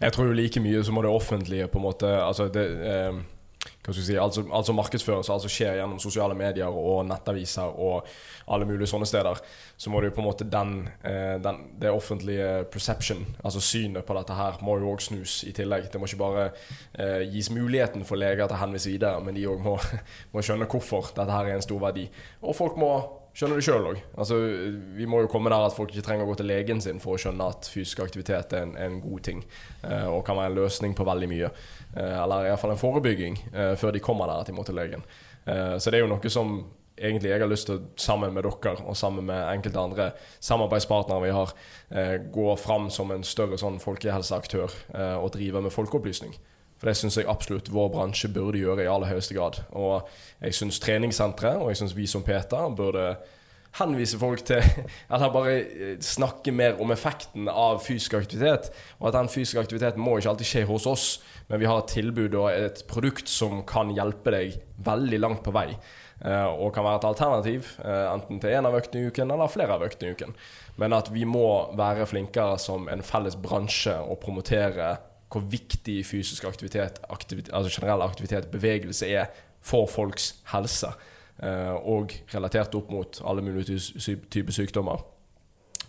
[0.00, 3.18] Jeg tror jo like mye så må det offentlige på en måte altså det, eh,
[3.66, 8.06] hva skal si, altså, altså markedsføres, altså skjer gjennom sosiale medier og nettaviser og
[8.52, 9.40] alle mulige sånne steder,
[9.76, 10.72] så må det jo på en måte den,
[11.06, 15.52] eh, den det offentlige perception, altså synet på dette her, må jo òg snus i
[15.56, 15.90] tillegg.
[15.92, 16.48] Det må ikke bare
[16.94, 19.76] eh, gis muligheten for leger til å henvise videre, men de òg må,
[20.32, 22.08] må skjønne hvorfor dette her er en stor verdi.
[22.42, 22.92] Og folk må
[23.36, 23.98] skjønner du sjøl òg.
[24.16, 24.38] Altså,
[24.96, 27.16] vi må jo komme der at folk ikke trenger å gå til legen sin for
[27.16, 29.42] å skjønne at fysisk aktivitet er en, en god ting
[29.82, 31.52] eh, og kan være en løsning på veldig mye.
[31.92, 35.04] Eh, eller iallfall en forebygging eh, før de kommer der at de må til legen.
[35.44, 36.58] Eh, så det er jo noe som
[36.96, 40.10] egentlig jeg har lyst til, sammen med dere og sammen med enkelte andre
[40.40, 41.52] samarbeidspartnere vi har,
[41.90, 46.32] eh, gå fram som en større sånn folkehelseaktør eh, og drive med folkeopplysning.
[46.76, 49.62] For det syns jeg absolutt vår bransje burde gjøre i aller høyeste grad.
[49.72, 50.08] Og
[50.42, 53.14] jeg syns treningssentre, og jeg synes vi som Peter, burde
[53.76, 54.62] henvise folk til
[55.12, 58.70] Eller bare eh, snakke mer om effekten av fysisk aktivitet.
[59.00, 61.06] Og at den fysiske aktiviteten må ikke alltid skje hos oss,
[61.48, 65.54] men vi har et tilbud og et produkt som kan hjelpe deg veldig langt på
[65.56, 65.70] vei.
[66.24, 69.52] Eh, og kan være et alternativ, eh, enten til én av øktene i uken eller
[69.52, 70.32] flere av øktene i uken.
[70.76, 74.96] Men at vi må være flinkere som en felles bransje og promotere
[75.32, 79.30] hvor viktig fysisk aktivitet, aktivitet, altså generell aktivitet, bevegelse er
[79.66, 80.92] for folks helse.
[81.42, 83.76] Eh, og relatert opp mot alle mulige
[84.32, 85.02] typer sykdommer.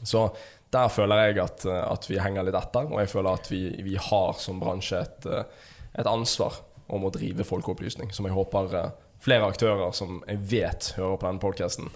[0.04, 0.28] Så
[0.74, 3.96] der føler jeg at, at, vi henger litt etter, og jeg føler at vi, vi
[3.96, 6.60] har som bransje et, eh, et, ansvar
[6.92, 8.92] om å drive folkeopplysning, som jeg håper eh,
[9.24, 11.90] flere aktører som jeg vet hører på denne podkasten,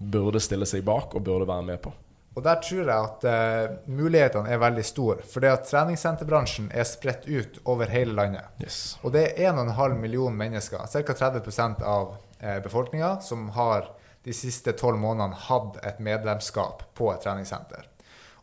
[0.00, 1.94] burde stille seg bak og burde være med på.
[2.38, 5.24] Og der tror jeg at uh, mulighetene er veldig store.
[5.26, 8.46] For det at treningssenterbransjen er spredt ut over hele landet.
[8.62, 8.98] Yes.
[9.02, 11.16] Og det er 1,5 million mennesker, ca.
[11.24, 13.90] 30% av uh, befolkninga, som har
[14.22, 17.88] de siste tolv månedene hatt et medlemskap på et treningssenter.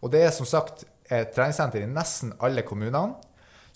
[0.01, 3.15] Og det er som sagt et treningssenter i nesten alle kommunene,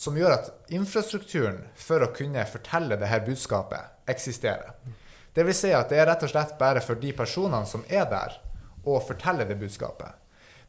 [0.02, 4.74] som gjør at infrastrukturen for å kunne fortelle dette budskapet eksisterer.
[5.32, 8.08] Det vil si at det er rett og slett bare for de personene som er
[8.10, 8.34] der,
[8.86, 10.18] og fortelle det budskapet.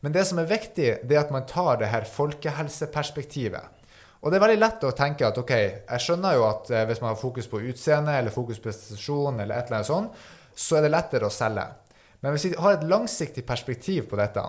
[0.03, 3.83] Men det som er viktig, det er at man tar det her folkehelseperspektivet.
[4.23, 7.01] Og det er veldig lett å tenke at OK, jeg skjønner jo at eh, hvis
[7.03, 10.21] man har fokus på utseende eller fokus på prestasjon eller et eller annet sånt,
[10.55, 11.65] så er det lettere å selge.
[12.23, 14.45] Men hvis vi har et langsiktig perspektiv på dette,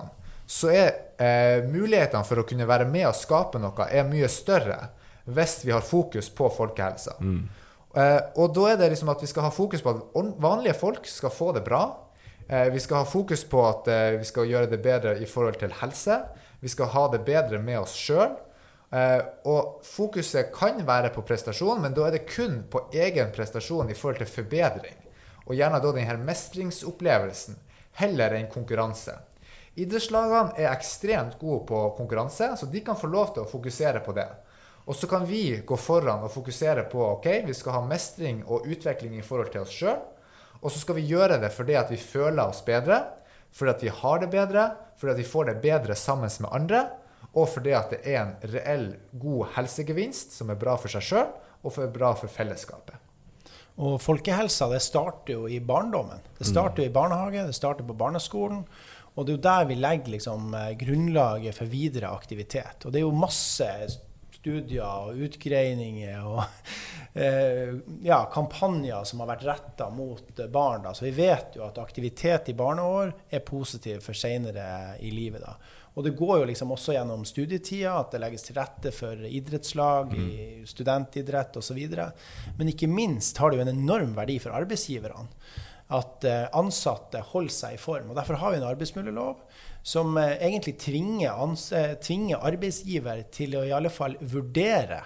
[0.45, 4.78] så er eh, mulighetene for å kunne være med og skape noe er mye større
[5.24, 7.16] hvis vi har fokus på folkehelsa.
[7.24, 7.43] Mm.
[7.97, 11.07] Eh, og da er det liksom at vi skal ha fokus på at vanlige folk
[11.09, 11.84] skal få det bra.
[12.48, 15.60] Eh, vi skal ha fokus på at eh, vi skal gjøre det bedre i forhold
[15.62, 16.20] til helse.
[16.60, 18.36] Vi skal ha det bedre med oss sjøl.
[18.94, 23.89] Eh, og fokuset kan være på prestasjon, men da er det kun på egen prestasjon
[23.89, 25.00] i forhold til forbedring.
[25.48, 27.58] Og gjerne da denne mestringsopplevelsen,
[28.00, 29.16] heller enn konkurranse.
[29.74, 34.14] Idrettslagene er ekstremt gode på konkurranse, så de kan få lov til å fokusere på
[34.14, 34.30] det.
[34.86, 38.68] Og så kan vi gå foran og fokusere på ok, vi skal ha mestring og
[38.68, 40.02] utvikling i forhold til oss sjøl.
[40.64, 43.03] Og så skal vi gjøre det fordi at vi føler oss bedre,
[43.53, 46.84] fordi at vi har det bedre, fordi at vi får det bedre sammen med andre,
[47.34, 48.88] og fordi at det er en reell
[49.20, 51.32] god helsegevinst som er bra for seg sjøl,
[51.64, 52.99] og for bra for fellesskapet.
[53.84, 56.22] Og folkehelsa det starter jo i barndommen.
[56.38, 58.61] Det starter jo i barnehage, det starter på barneskolen.
[59.14, 62.86] Og det er jo der vi legger liksom, eh, grunnlaget for videre aktivitet.
[62.86, 63.70] Og det er jo masse
[64.44, 66.41] studier og utgreininger og
[67.16, 67.72] eh,
[68.04, 70.84] ja, kampanjer som har vært retta mot barn.
[70.84, 70.91] Da.
[70.96, 75.46] Så vi vet jo at aktivitet i barneår er positiv for seinere i livet.
[75.46, 75.56] Da.
[75.94, 80.12] Og det går jo liksom også gjennom studietida at det legges til rette for idrettslag,
[80.12, 80.24] mm.
[80.24, 81.84] i studentidrett osv.
[82.58, 85.30] Men ikke minst har det jo en enorm verdi for arbeidsgiverne.
[85.94, 88.10] at eh, ansatte holder seg i form.
[88.10, 89.44] og Derfor har vi en arbeidsmiljølov
[89.84, 91.57] som eh, egentlig tvinger,
[92.01, 95.03] tvinger arbeidsgiver til å i alle fall vurdere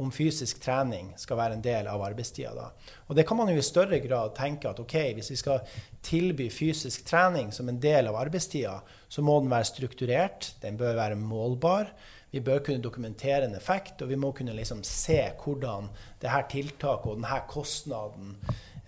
[0.00, 2.52] om fysisk trening skal være en del av arbeidstida.
[2.56, 2.94] Da.
[3.08, 5.60] Og det kan man jo i større grad tenke at ok, hvis vi skal
[6.04, 10.96] tilby fysisk trening som en del av arbeidstida, så må den være strukturert, den bør
[11.00, 11.92] være målbar.
[12.30, 15.90] Vi bør kunne dokumentere en effekt, og vi må kunne liksom se hvordan
[16.22, 18.36] dette tiltaket og denne kostnaden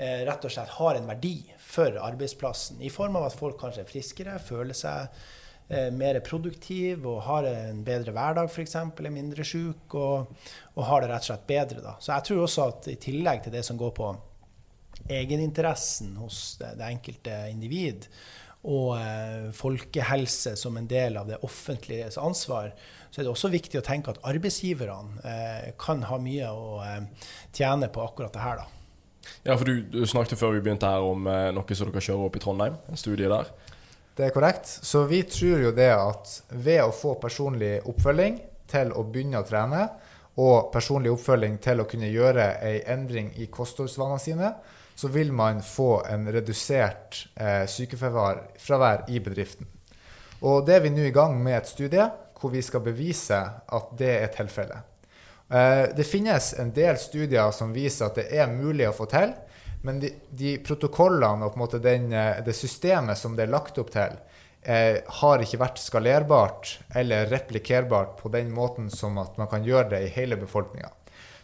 [0.03, 2.83] eh, rett og slett har en verdi for arbeidsplassen.
[2.83, 5.07] I form av at folk kanskje er friskere, føler seg
[5.71, 10.35] eh, mer produktiv og har en bedre hverdag f.eks., er mindre syk og,
[10.75, 11.87] og, har det rett og slett bedre.
[11.87, 11.97] Da.
[12.03, 14.13] Så jeg tror også at i tillegg til det som går på
[15.11, 18.07] egeninteressen hos det, det enkelte individ,
[18.63, 22.71] og eh, folkehelse som en del av det offentliges ansvar,
[23.11, 27.27] så er det også viktig å tenke at arbeidsgiverne eh, kan ha mye å eh,
[27.51, 28.63] tjene på akkurat det her.
[28.63, 28.82] da.
[29.43, 32.27] Ja, for du, du, snakket før vi begynte her om eh, noe som dere kjører
[32.29, 33.51] opp i Trondheim, en studie der.
[34.17, 34.69] Det er korrekt.
[34.69, 38.41] Så vi tror jo det at ved å få personlig oppfølging
[38.73, 39.87] til å begynne å trene,
[40.43, 44.53] og personlig oppfølging til å kunne gjøre ei endring i kostholdsvanene sine,
[44.95, 49.69] så vil man få en redusert eh, sykefravær i bedriften.
[50.43, 52.07] Og det er vi nå i gang med et studie
[52.39, 54.92] hvor vi skal bevise at det er tilfellet.
[55.53, 59.35] Eh, det finnes en del studier som viser at det er mulig å få til,
[59.85, 64.17] men de, de protokollene og den, eh, det systemet som det er lagt opp til,
[64.63, 69.91] eh, har ikke vært skalerbart eller replikerbart på den måten som at man kan gjøre
[69.91, 70.91] det i hele befolkninga.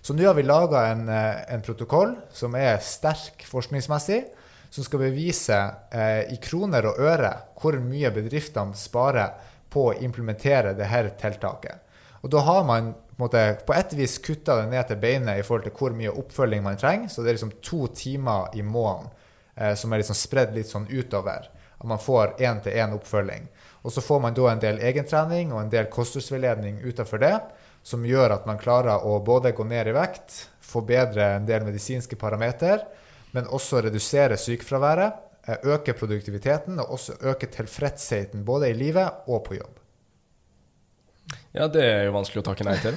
[0.00, 4.24] Så nå har vi laga en, eh, en, protokoll som er sterk forskningsmessig,
[4.70, 5.58] som skal bevise
[5.92, 9.34] eh, i kroner og øre hvor mye bedriftene sparer
[9.68, 11.84] på å implementere dette tiltaket.
[12.22, 15.66] Og da har man måte, på et vis kutta det ned til beinet i forhold
[15.66, 17.10] til hvor mye oppfølging man trenger.
[17.10, 19.10] Så det er liksom to timer i måneden
[19.56, 21.48] eh, som er liksom spredd litt sånn utover.
[21.78, 23.48] At man får én-til-én oppfølging.
[23.86, 27.36] Og så får man da en del egentrening og en del kostholdsveiledning utenfor det,
[27.86, 30.34] som gjør at man klarer å både gå ned i vekt,
[30.68, 32.82] forbedre en del medisinske parameter,
[33.32, 39.44] men også redusere sykefraværet, eh, øke produktiviteten og også øke tilfredsheten både i livet og
[39.48, 39.77] på jobb.
[41.58, 42.94] Ja, det er jo vanskelig å takke nei til.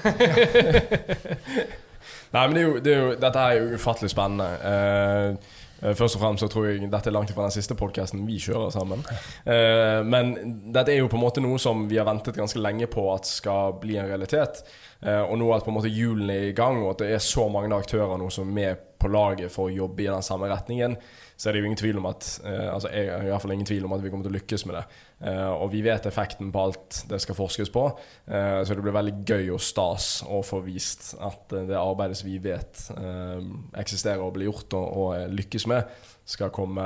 [2.36, 4.50] nei, men det er jo, det er jo, dette er jo ufattelig spennende.
[4.62, 8.36] Uh, Først og fremst så tror jeg dette er langt fra den siste podkasten vi
[8.38, 9.02] kjører sammen.
[9.48, 10.36] Uh, men
[10.70, 13.26] dette er jo på en måte noe som vi har ventet ganske lenge på at
[13.26, 14.62] skal bli en realitet.
[15.02, 17.26] Uh, og nå at på en måte hjulene er i gang, og at det er
[17.26, 20.50] så mange aktører nå som er med på laget for å jobbe i den samme
[20.52, 20.96] retningen,
[21.36, 23.54] så er det jo ingen tvil om at eh, altså jeg har i hvert fall
[23.56, 24.84] ingen tvil om at vi kommer til å lykkes med det.
[25.32, 27.86] Eh, og vi vet effekten på alt det skal forskes på,
[28.30, 32.30] eh, så det blir veldig gøy og stas å få vist at det arbeidet som
[32.30, 33.40] vi vet eh,
[33.82, 35.96] eksisterer og blir gjort og, og lykkes med,
[36.30, 36.86] skal komme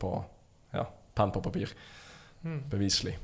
[0.00, 0.14] på
[0.72, 1.76] ja, penn på papir.
[2.42, 2.62] Mm.
[2.72, 3.18] Beviselig.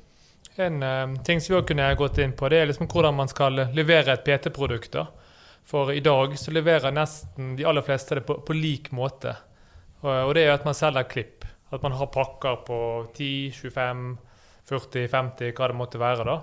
[0.59, 3.31] En uh, ting som vi også kunne gått inn på, det er liksom hvordan man
[3.31, 4.97] skal levere et PT-produkt.
[5.69, 9.35] For i dag så leverer nesten de aller fleste det på, på lik måte.
[10.01, 11.45] Og det er at man selger klipp.
[11.69, 12.79] At man har pakker på
[13.13, 14.07] 10, 25,
[14.71, 16.25] 40, 50, hva det måtte være.
[16.25, 16.39] da.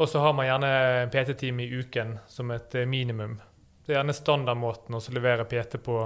[0.00, 0.72] Og så har man gjerne
[1.02, 3.36] en PT-time i uken som et eh, minimum.
[3.84, 6.00] Det er gjerne standardmåten å levere PT på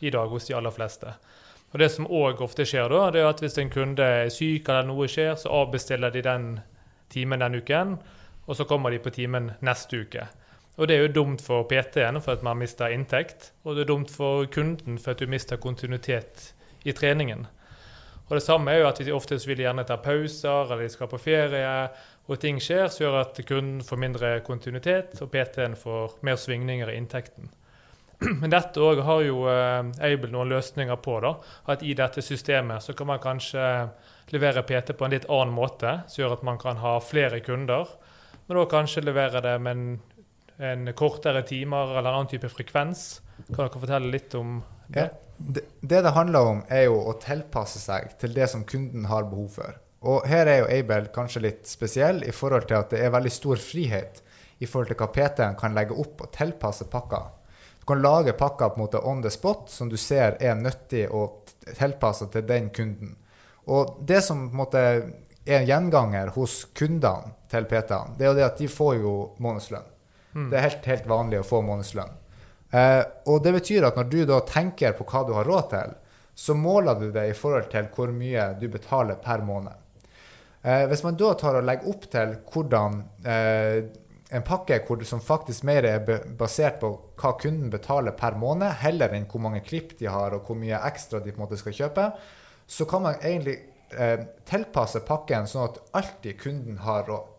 [0.00, 1.14] i dag hos de aller fleste.
[1.74, 4.68] Og Det som òg ofte skjer, da, det er at hvis en kunde er syk
[4.68, 6.48] eller noe skjer, så avbestiller de den
[7.12, 7.98] timen den uken,
[8.46, 10.26] og så kommer de på timen neste uke.
[10.76, 13.92] Og det er jo dumt for PT-en for at man mister inntekt, og det er
[13.92, 16.54] dumt for kunden for at du mister kontinuitet
[16.84, 17.46] i treningen.
[18.24, 21.08] Og Det samme er jo at vi oftest vil gjerne ta pauser, eller de skal
[21.08, 21.74] på ferie,
[22.26, 26.90] og ting skjer som gjør at kunden får mindre kontinuitet, og PT-en får mer svingninger
[26.90, 27.50] i inntekten.
[28.40, 31.18] Men dette òg har jo Aibel noen løsninger på.
[31.20, 31.34] da,
[31.70, 33.90] At i dette systemet så kan man kanskje
[34.32, 37.92] levere PT på en litt annen måte, som gjør at man kan ha flere kunder.
[38.46, 40.00] Men da kanskje levere det med en
[40.58, 43.22] en kortere timer eller en annen type frekvens.
[43.48, 45.06] Kan dere fortelle litt om det?
[45.06, 45.08] Ja.
[45.36, 49.26] Det, det det handler om, er jo å tilpasse seg til det som kunden har
[49.26, 49.80] behov for.
[50.04, 53.32] Og her er jo Aibel kanskje litt spesiell i forhold til at det er veldig
[53.32, 54.20] stor frihet
[54.62, 57.22] i forhold til hva PT-en kan legge opp og tilpasse pakka.
[57.80, 61.08] Du kan lage pakka på en måte on the spot som du ser er nyttig
[61.08, 63.16] og tilpassa til den kunden.
[63.66, 68.32] Og det som på en måte er en gjenganger hos kundene til PT-ene, det er
[68.32, 69.93] jo det at de får jo månedslønn.
[70.34, 70.48] Mm.
[70.50, 72.16] Det er helt, helt, vanlig å få månedslønn.
[72.74, 75.94] Eh, og det betyr at når du da tenker på hva du har råd til,
[76.34, 79.76] så måler du det i forhold til hvor mye du betaler per måned.
[80.64, 83.84] Eh, hvis man da tar og legger opp til hvordan eh,
[84.34, 86.00] en pakke hvor, som faktisk mer er
[86.38, 90.48] basert på hva kunden betaler per måned, heller enn hvor mange klipp de har og
[90.48, 92.08] hvor mye ekstra de på en måte skal kjøpe,
[92.66, 93.58] så kan man egentlig
[93.92, 97.30] eh, tilpasse pakken sånn at alltid kunden har råd.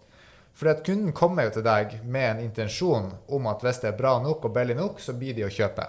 [0.56, 3.98] For at kunden kommer jo til deg med en intensjon om at hvis det er
[4.00, 5.88] bra nok og billig nok, så blir de å kjøpe.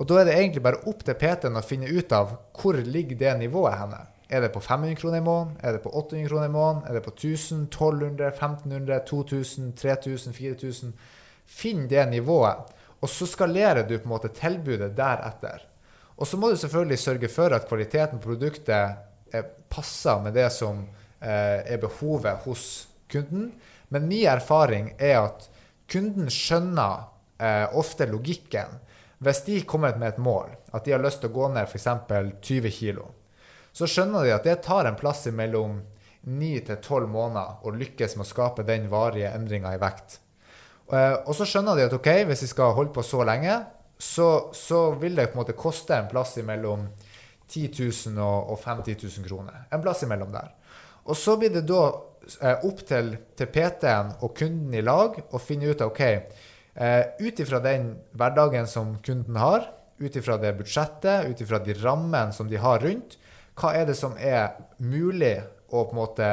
[0.00, 3.18] Og da er det egentlig bare opp til PT-en å finne ut av hvor ligger
[3.20, 4.00] det nivået henne.
[4.30, 5.56] Er det på 500 kroner i måneden?
[5.60, 6.84] Er det på 800 kroner i måneden?
[6.88, 10.94] Er det på 1000, 1200, 1500, 2000, 3000, 4000?
[11.50, 12.70] Finn det nivået,
[13.02, 15.66] og så skalerer du på en måte tilbudet deretter.
[16.16, 18.96] Og så må du selvfølgelig sørge for at kvaliteten på produktet
[19.70, 20.84] passer med det som
[21.20, 22.64] eh, er behovet hos
[23.10, 23.50] kunden.
[23.90, 25.48] Men min erfaring er at
[25.90, 27.08] kunden skjønner
[27.42, 28.78] eh, ofte logikken.
[29.20, 31.88] Hvis de kommer med et mål, at de har lyst til å gå ned f.eks.
[32.40, 33.02] 20 kg,
[33.72, 35.80] så skjønner de at det tar en plass mellom
[36.30, 40.18] 9 til 12 måneder å lykkes med å skape den varige endringa i vekt.
[40.92, 43.58] Eh, og så skjønner de at ok, hvis de skal holde på så lenge,
[44.00, 46.86] så, så vil det på en måte koste en plass mellom
[47.50, 47.74] 10
[48.14, 49.66] 000 og 50 000 kroner.
[49.74, 50.54] En plass imellom der.
[51.10, 51.82] Og så blir det da
[52.66, 57.42] opp til, til PT-en og kunden i lag og finne ut av OK, eh, ut
[57.42, 59.68] ifra den hverdagen som kunden har,
[60.00, 63.18] ut ifra det budsjettet, ut ifra de rammene som de har rundt,
[63.60, 65.36] hva er det som er mulig
[65.70, 66.28] å på en måte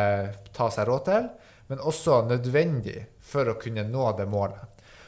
[0.56, 1.28] ta seg råd til,
[1.68, 4.62] men også nødvendig for å kunne nå det målet.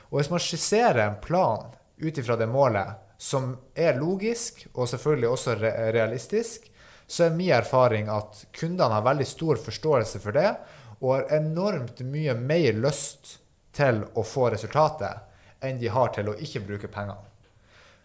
[0.10, 1.70] Og Hvis man skisserer en plan
[2.00, 6.70] ut ifra det målet, som er logisk og selvfølgelig også realistisk,
[7.10, 10.52] så er min erfaring at kundene har veldig stor forståelse for det,
[11.00, 13.40] og har enormt mye mer lyst
[13.74, 15.26] til å få resultatet
[15.66, 17.26] enn de har til å ikke bruke pengene.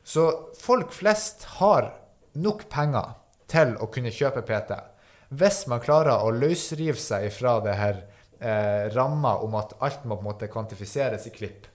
[0.04, 0.24] Så
[0.60, 1.92] folk flest har
[2.32, 3.14] nok penger
[3.50, 4.76] til å kunne kjøpe PT.
[5.34, 8.00] Hvis man klarer å løsrive seg fra det her
[8.40, 11.68] eh, ramma om at alt må på en måte kvantifiseres i klipp.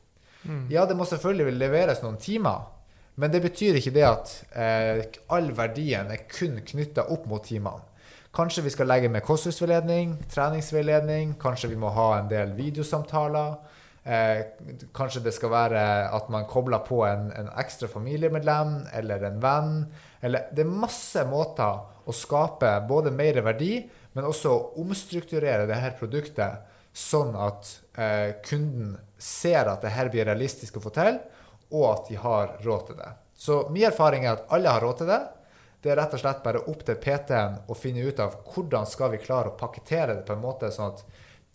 [0.43, 0.67] Mm.
[0.71, 2.69] Ja, det må selvfølgelig leveres noen timer,
[3.19, 5.01] men det betyr ikke det at eh,
[5.35, 7.83] all verdien er kun knytta opp mot timene.
[8.35, 11.33] Kanskje vi skal legge med kostholdsveiledning, treningsveiledning.
[11.41, 13.57] Kanskje vi må ha en del videosamtaler.
[14.03, 14.43] Eh,
[14.95, 15.81] kanskje det skal være
[16.15, 19.73] at man kobler på en, en, ekstra familiemedlem eller en venn.
[20.21, 23.81] Eller, det er masse måter å skape både mer verdi,
[24.15, 30.79] men også å omstrukturere dette produktet sånn at eh, kunden ser at dette blir realistisk
[30.79, 31.19] å få til,
[31.69, 33.09] og at de har råd til det.
[33.39, 35.19] Så min erfaring er at alle har råd til det.
[35.79, 39.13] Det er rett og slett bare opp til PT-en å finne ut av hvordan skal
[39.13, 41.05] vi klare å pakkettere det på en måte sånn at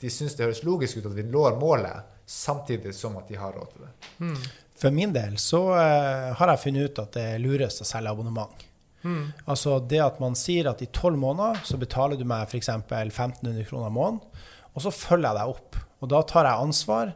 [0.00, 3.52] de syns det høres logisk ut at vi når målet, samtidig som at de har
[3.52, 3.90] råd til det.
[4.24, 4.38] Mm.
[4.80, 8.14] For min del så uh, har jeg funnet ut at det er lurest å selge
[8.14, 8.64] abonnement.
[9.04, 9.28] Mm.
[9.44, 12.70] Altså det at man sier at i tolv måneder så betaler du meg f.eks.
[12.72, 14.44] 1500 kroner i måneden,
[14.74, 15.80] og så følger jeg deg opp.
[16.02, 17.12] Og da tar jeg ansvar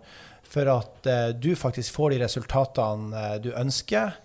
[0.49, 4.17] for at uh, du faktisk får de resultatene uh, du ønsker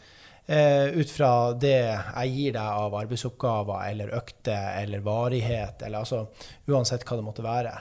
[0.45, 6.25] eh, ut fra det jeg gir deg av arbeidsoppgaver eller økter eller varighet, eller altså
[6.71, 7.73] uansett hva det måtte være.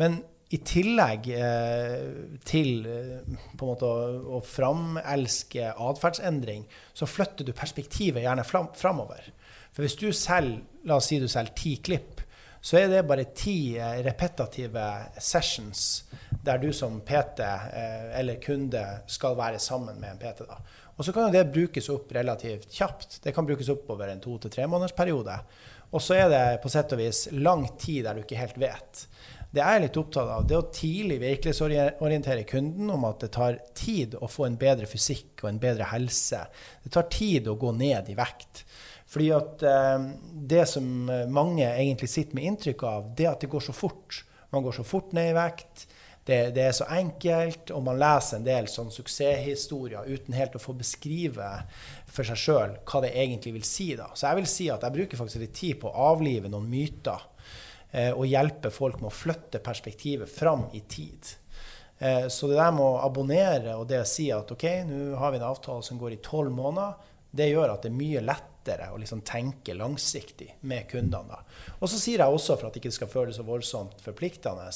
[0.00, 0.20] Men
[0.50, 8.46] i tillegg eh, til eh, måte å, å framelske atferdsendring, så flytter du perspektivet gjerne
[8.46, 9.30] fram, framover.
[9.70, 12.24] For hvis du selger, la oss si du selger ti klipp,
[12.60, 14.84] så er det bare ti repetitive
[15.18, 16.04] sessions
[16.44, 20.46] der du som PT eh, eller kunde skal være sammen med en PT.
[20.48, 20.60] da.
[20.96, 23.20] Og så kan jo det brukes opp relativt kjapt.
[23.24, 25.36] Det kan brukes opp over en to til tre måneders periode.
[25.90, 29.06] Og så er det på sett og vis lang tid der du ikke helt vet.
[29.50, 33.56] Det jeg er litt opptatt av, det å tidlig virkelighetsorientere kunden om at det tar
[33.74, 36.44] tid å få en bedre fysikk og en bedre helse.
[36.84, 38.62] Det tar tid å gå ned i vekt.
[39.10, 40.08] Fordi at eh,
[40.54, 40.84] det som
[41.32, 44.22] mange egentlig sitter med inntrykk av, det er at det går så fort.
[44.50, 45.88] Man går så fort ned i vekt.
[46.30, 50.60] Det, det, er så enkelt, og man leser en del sånn suksesshistorier uten helt å
[50.62, 51.48] få beskrive
[52.06, 53.88] for seg sjøl hva det egentlig vil si.
[53.98, 54.10] da.
[54.14, 57.24] Så jeg vil si at jeg bruker faktisk litt tid på å avlive noen myter
[57.90, 61.32] eh, og hjelpe folk med å flytte perspektivet fram i tid.
[61.98, 65.32] Eh, så det der med å abonnere og det å si at OK, nå har
[65.32, 68.49] vi en avtale som går i tolv måneder, det gjør at det er mye lettere
[68.68, 71.28] å liksom tenke langsiktig med kundene.
[71.28, 71.72] da.
[71.80, 74.68] Og så sier jeg også, for at det ikke skal føles så voldsomt forpliktende,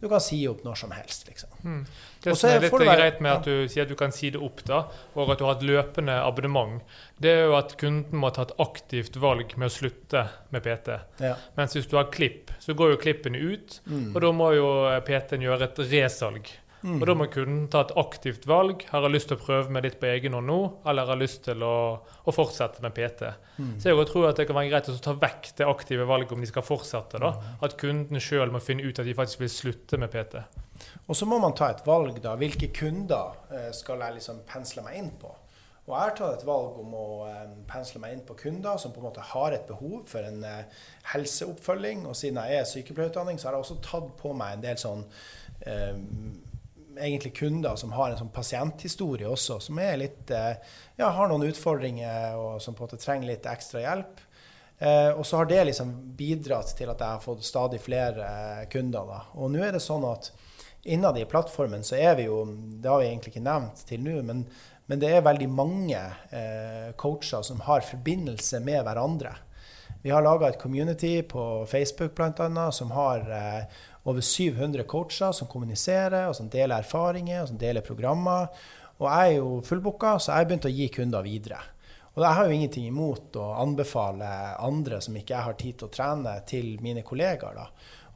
[0.00, 1.50] du kan si opp når som helst, liksom.
[1.60, 1.80] Mm.
[2.24, 4.40] Det som er litt være, greit med at du sier at du kan si det
[4.40, 6.80] opp, da, og at du har et løpende abonnement,
[7.20, 10.24] det er jo at kunden må ta et aktivt valg med å slutte
[10.54, 10.96] med PT.
[11.20, 11.34] Ja.
[11.58, 14.14] Mens hvis du har klipp, så går jo klippene ut, mm.
[14.14, 14.72] og da må jo
[15.04, 16.48] PT-en gjøre et resalg.
[16.82, 16.96] Mm.
[16.96, 18.86] Og da må kunden ta et aktivt valg.
[18.88, 21.24] Har jeg lyst til å prøve meg litt på egen hånd nå, eller har jeg
[21.26, 23.28] lyst til å, å fortsette med PT?
[23.58, 23.74] Mm.
[23.82, 26.40] Så jeg tror at det kan være greit å ta vekk det aktive valget om
[26.40, 27.20] de skal fortsette.
[27.20, 27.52] da, mm.
[27.68, 30.40] At kunden sjøl må finne ut at de faktisk vil slutte med PT.
[31.06, 32.32] Og så må man ta et valg, da.
[32.40, 35.34] Hvilke kunder eh, skal jeg liksom pensle meg inn på?
[35.90, 38.92] Og jeg har tatt et valg om å um, pensle meg inn på kunder som
[38.94, 42.04] på en måte har et behov for en uh, helseoppfølging.
[42.06, 45.02] Og siden jeg er sykepleierutdanning, så har jeg også tatt på meg en del sånn
[46.98, 50.56] egentlig kunder som har en sånn pasienthistorie også, som litt, uh,
[50.98, 54.26] ja, har noen utfordringer og som på en måte trenger litt ekstra hjelp.
[54.80, 59.04] Eh, og så har det liksom bidratt til at jeg har fått stadig flere kunder.
[59.04, 59.18] Da.
[59.36, 60.30] Og nå er det sånn at
[60.88, 64.22] innad i plattformen så er vi jo, det har vi egentlig ikke nevnt til nå,
[64.24, 64.46] men
[64.90, 65.98] men det er veldig mange
[66.34, 69.36] eh, coacher som har forbindelse med hverandre.
[70.02, 75.48] Vi har laga et community på Facebook annet, som har eh, over 700 coacher som
[75.48, 78.48] kommuniserer, og som deler erfaringer og som deler programmer.
[79.00, 81.60] Og jeg er jo fullbooka, så jeg har begynt å gi kunder videre.
[82.16, 84.28] Og jeg har jo ingenting imot å anbefale
[84.60, 87.56] andre som ikke jeg har tid til å trene, til mine kollegaer.
[87.56, 87.68] da.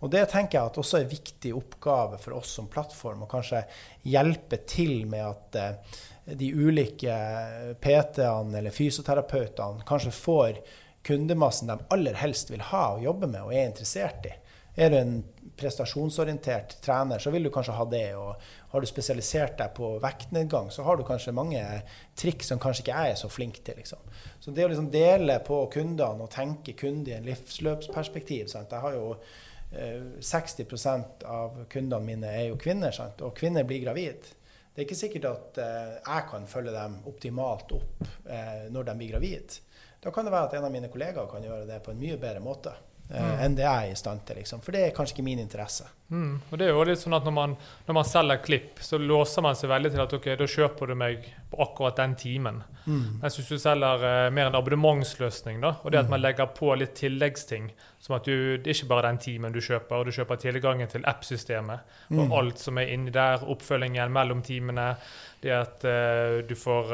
[0.05, 3.31] Og det tenker jeg at også er en viktig oppgave for oss som plattform, å
[3.31, 3.63] kanskje
[4.11, 6.01] hjelpe til med at eh,
[6.37, 7.15] de ulike
[7.81, 10.61] PT-ene eller fysioterapeutene kanskje får
[11.05, 14.35] kundemassen de aller helst vil ha og jobbe med og er interessert i.
[14.75, 15.19] Er du en
[15.57, 18.07] prestasjonsorientert trener, så vil du kanskje ha det.
[18.19, 18.35] Og
[18.73, 21.63] har du spesialisert deg på vektnedgang, så har du kanskje mange
[22.19, 23.79] triks som kanskje ikke jeg er så flink til.
[23.81, 24.15] Liksom.
[24.41, 28.73] Så det å liksom dele på kundene og tenke kunde i en livsløpsperspektiv sant?
[28.75, 29.13] Jeg har jo
[29.73, 33.23] eh, 60% av kundene mine er jo kvinner, sant?
[33.23, 34.33] og kvinner blir gravid.
[34.75, 38.99] Det er ikke sikkert at eh, jeg kan følge dem optimalt opp eh, når de
[38.99, 39.61] blir gravid.
[40.03, 42.19] Da kan det være at en av mine kollegaer kan gjøre det på en mye
[42.21, 42.75] bedre måte.
[43.15, 43.41] Eh, mm.
[43.45, 44.41] enn det jeg er i stand til.
[44.41, 44.63] Liksom.
[44.65, 45.87] For det er kanskje ikke min interesse.
[46.11, 46.41] Mm.
[46.51, 47.57] Og det er jo litt sånn at når man,
[47.87, 50.97] når man, selger klipp, så låser man seg veldig til at ok, da kjøper du
[50.99, 52.63] meg på akkurat den timen.
[52.85, 53.21] Mm.
[53.23, 56.25] Mens hvis du selger uh, mer en abonnementsløsning, da, og det at man mm.
[56.27, 57.71] legger på litt tilleggsting,
[58.03, 60.91] som at du, det er ikke bare den timen du kjøper, og du kjøper tilgangen
[60.91, 62.35] til app-systemet og mm.
[62.41, 64.91] alt som er inni der, oppfølgingen mellom timene,
[65.45, 66.93] det at uh, du får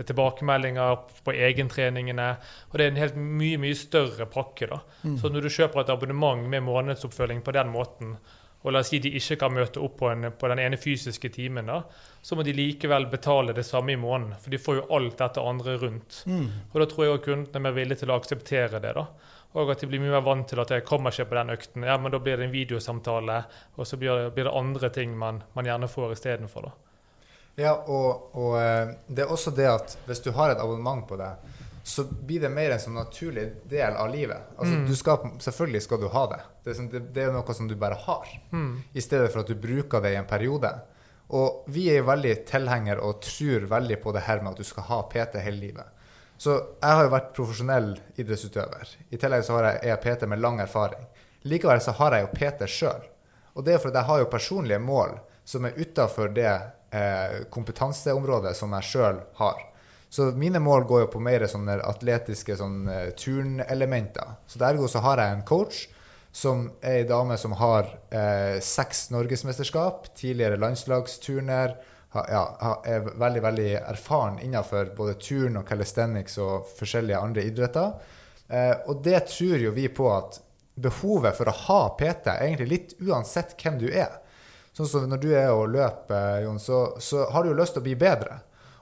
[0.00, 2.28] um, tilbakemeldinger på egentreningene.
[2.70, 4.66] Og det er en helt mye mye større pakke.
[4.70, 4.80] da.
[5.02, 5.16] Mm.
[5.20, 8.16] Så når du kjøper et abonnement med månedsoppfølging på den måten,
[8.60, 11.30] og la oss si de ikke kan møte opp på, en, på den ene fysiske
[11.32, 11.78] timen, da,
[12.20, 14.36] så må de likevel betale det samme i måneden.
[14.42, 16.18] For de får jo alt dette andre rundt.
[16.28, 16.48] Mm.
[16.72, 18.92] Og da tror jeg kundene er mer villige til å akseptere det.
[18.98, 19.06] da.
[19.56, 21.88] Og at de blir mye mer vant til at jeg kommer ikke på den økten.
[21.88, 23.40] Ja, men da blir det en videosamtale,
[23.76, 26.68] og så blir det, blir det andre ting man, man gjerne får istedenfor.
[27.58, 31.18] Ja, og, og, eh, det er også det at hvis du har et abonnement på
[31.20, 31.32] det,
[31.82, 34.52] så blir det mer en sånn naturlig del av livet.
[34.56, 34.94] Altså, mm.
[34.96, 36.40] skal, selvfølgelig skal du ha det.
[36.62, 38.72] Det er, sånn, det, det er, noe som du bare har, mm.
[38.92, 40.70] i stedet for at du bruker det i en periode.
[41.36, 44.66] Og vi er jo veldig tilhenger og tror veldig på det her med at du
[44.66, 45.96] skal ha PT hele livet.
[46.40, 48.94] Så jeg har jo vært profesjonell idrettsutøver.
[49.12, 51.02] I tillegg så har jeg, er jeg PT med lang erfaring.
[51.48, 53.02] Likevel så har jeg jo PT sjøl.
[53.56, 56.52] Og det er fordi jeg har jo personlige mål som er utafor det
[56.90, 59.66] eh, kompetanseområdet som jeg sjøl har.
[60.10, 64.36] Så mine mål går jo på mer sånne atletiske sånne eh, turnelementer.
[64.50, 65.84] Så dergo så har jeg en coach
[66.32, 71.74] som er ei dame som har eh, seks norgesmesterskap, tidligere landslagsturner,
[72.14, 72.44] ha, ja,
[72.86, 77.92] er veldig veldig erfaren innenfor både turn og calisthenics og forskjellige andre idretter.
[78.50, 80.40] Eh, og det tror jo vi på at
[80.80, 84.18] behovet for å ha PT, egentlig litt uansett hvem du er,
[84.80, 87.82] Sånn som når du er og løper, Jon, så, så har du jo lyst til
[87.82, 88.38] å bli bedre.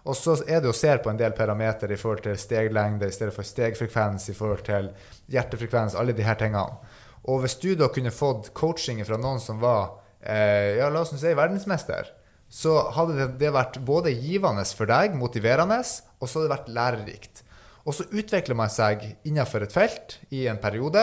[0.07, 3.15] Og så er det å se på en del parametere i forhold til steglengde i
[3.15, 4.93] stedet for stegfrekvens, i forhold til
[5.35, 6.79] hjertefrekvens, alle de her tingene.
[7.27, 11.11] Og hvis du da kunne fått coaching fra noen som var eh, ja, la oss
[11.19, 12.15] si verdensmester,
[12.49, 17.45] så hadde det vært både givende for deg, motiverende, og så hadde det vært lærerikt.
[17.83, 21.03] Og så utvikler man seg innenfor et felt i en periode,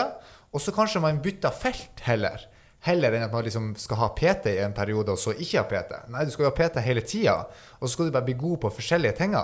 [0.56, 2.48] og så kanskje man bytter felt heller
[2.86, 5.68] heller enn at man liksom skal ha PT i en periode og så ikke ha
[5.70, 6.00] PT.
[6.14, 7.36] Nei, du skal jo ha PT hele tida,
[7.78, 9.36] og så skal du bare bli god på forskjellige ting.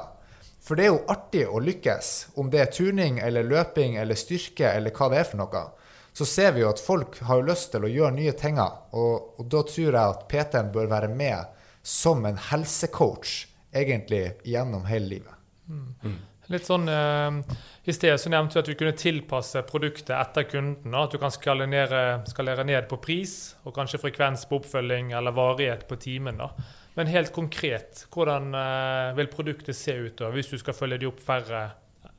[0.62, 4.70] For det er jo artig å lykkes, om det er turning eller løping eller styrke
[4.70, 5.64] eller hva det er for noe.
[6.12, 9.38] Så ser vi jo at folk har jo lyst til å gjøre nye ting, og,
[9.40, 15.16] og da tror jeg at PT-en bør være med som en helsecoach egentlig gjennom hele
[15.16, 15.40] livet.
[15.66, 16.18] Mm.
[16.52, 17.56] Litt sånn eh,
[17.88, 20.94] I sted så nevnte du at du kunne tilpasse produktet etter kunden.
[20.98, 25.86] At du kan skalere, skalere, ned på pris og kanskje frekvens på oppfølging eller varighet
[25.88, 26.40] på timen.
[26.42, 26.52] da.
[26.94, 31.08] Men helt konkret, hvordan eh, vil produktet se ut da, hvis du skal følge de
[31.08, 31.62] opp færre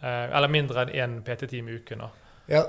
[0.02, 2.02] eh, eller mindre enn én PT-time i uken?
[2.08, 2.10] da?
[2.50, 2.64] Ja,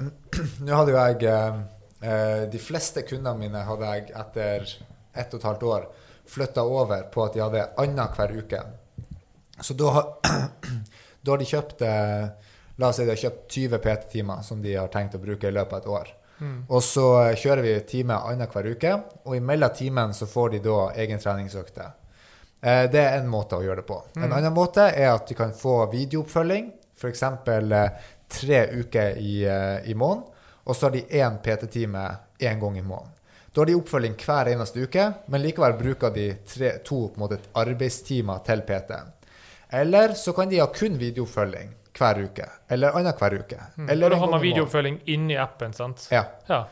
[0.66, 1.60] nå hadde jo jeg eh,
[2.04, 4.66] eh, De fleste kundene mine hadde jeg etter
[5.14, 5.86] ett og et halvt år
[6.26, 8.60] flytta over på at de hadde annenhver uke.
[9.60, 9.92] Så da
[11.24, 12.52] Da har de kjøpt eh,
[12.82, 15.54] La oss si de har kjøpt 20 PT-timer som de har tenkt å bruke i
[15.54, 16.08] løpet av et år.
[16.40, 16.56] Mm.
[16.66, 20.64] Og så eh, kjører vi time annenhver uke, og i mellom timen så får de
[20.64, 21.92] da egen treningsøkte.
[22.64, 24.00] det er en måte å gjøre det på.
[24.16, 27.22] En annen måte er at de kan få videooppfølging, f.eks.
[27.22, 27.90] Eh,
[28.28, 30.24] tre uker i, eh, i måneden,
[30.64, 33.10] og så har de én PT-time én gang i måneden.
[33.52, 37.22] Da har de oppfølging hver eneste uke, men likevel bruker de tre, to på en
[37.22, 38.96] måte, arbeidstimer til PT.
[39.74, 43.60] Eller så kan de ha kun videooppfølging hver uke, eller annenhver uke.
[43.76, 43.88] Mm.
[43.90, 46.08] Eller da har man videooppfølging inni appen, sant?
[46.10, 46.24] Ja.
[46.46, 46.64] Ja.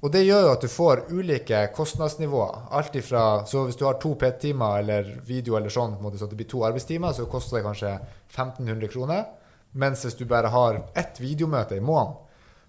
[0.00, 2.66] Og det gjør jo at du får ulike kostnadsnivåer.
[2.76, 6.20] Alt ifra, så Hvis du har to PT-timer eller video, eller sånn, på en måte,
[6.20, 7.92] så det blir to arbeidstimer, så koster det kanskje
[8.32, 9.24] 1500 kroner.
[9.72, 12.20] Mens hvis du bare har ett videomøte i måneden,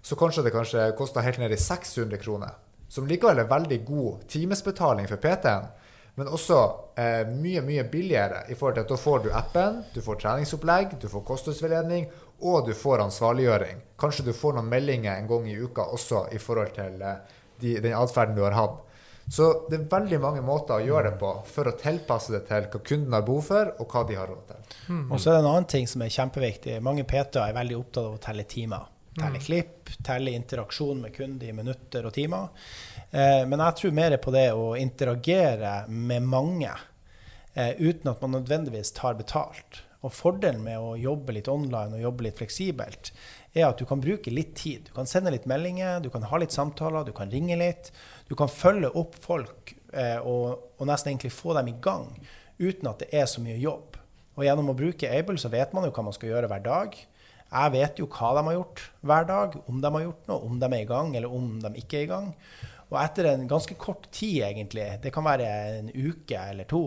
[0.02, 2.56] så kanskje det kanskje koster helt ned i 600 kroner.
[2.88, 5.68] Som likevel er veldig god timesbetaling for PT-en,
[6.16, 6.58] men også
[6.96, 8.44] eh, mye mye billigere.
[8.48, 12.06] i forhold til at Da får du appen, du får treningsopplegg, du får kostholdsveiledning,
[12.40, 13.82] og du får ansvarliggjøring.
[14.00, 17.20] Kanskje du får noen meldinger en gang i uka også i forhold til eh,
[17.60, 18.82] de, den atferden du har hatt.
[19.28, 22.68] Så det er veldig mange måter å gjøre det på for å tilpasse det til
[22.70, 24.76] hva kunden har behov for, og hva de har råd til.
[25.10, 26.76] Og så er det en annen ting som er kjempeviktig.
[26.84, 28.92] Mange PT-er er veldig opptatt av å telle timer.
[29.16, 32.48] Telle klipp, telle interaksjon med kunden i minutter og timer.
[33.10, 36.72] Eh, men jeg tror mer på det å interagere med mange
[37.54, 39.82] eh, uten at man nødvendigvis tar betalt.
[40.04, 43.10] Og fordelen med å jobbe litt online og jobbe litt fleksibelt,
[43.56, 44.86] er at du kan bruke litt tid.
[44.88, 47.90] Du kan sende litt meldinger, du kan ha litt samtaler, du kan ringe litt.
[48.28, 52.10] Du kan følge opp folk eh, og, og nesten egentlig få dem i gang
[52.58, 53.96] uten at det er så mye jobb.
[54.36, 56.96] Og gjennom å bruke Able så vet man jo hva man skal gjøre hver dag.
[57.46, 60.56] Jeg vet jo hva de har gjort hver dag, om de har gjort noe, om
[60.60, 62.32] de er i gang eller om de ikke er i gang.
[62.92, 65.46] Og etter en ganske kort tid, egentlig, det kan være
[65.80, 66.84] en uke eller to,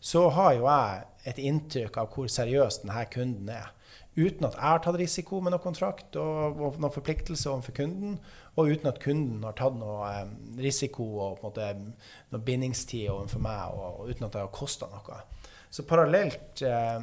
[0.00, 3.72] så har jo jeg et inntrykk av hvor seriøs denne kunden er.
[4.16, 8.14] Uten at jeg har tatt risiko med noe kontrakt og, og noen forpliktelse overfor kunden,
[8.56, 10.12] og uten at kunden har tatt noe
[10.62, 11.68] risiko og måte,
[12.32, 15.20] noe bindingstid overfor meg, og, og uten at det har kosta noe.
[15.68, 16.62] Så parallelt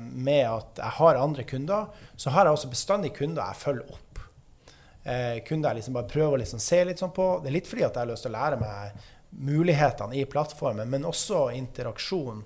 [0.10, 4.13] med at jeg har andre kunder, så har jeg også bestandig kunder jeg følger opp.
[5.04, 7.28] Eh, kunder jeg liksom bare prøver å liksom se litt sånn på.
[7.44, 9.10] Det er litt fordi at jeg har lyst til å lære meg
[9.44, 12.44] mulighetene i plattformen, men også interaksjon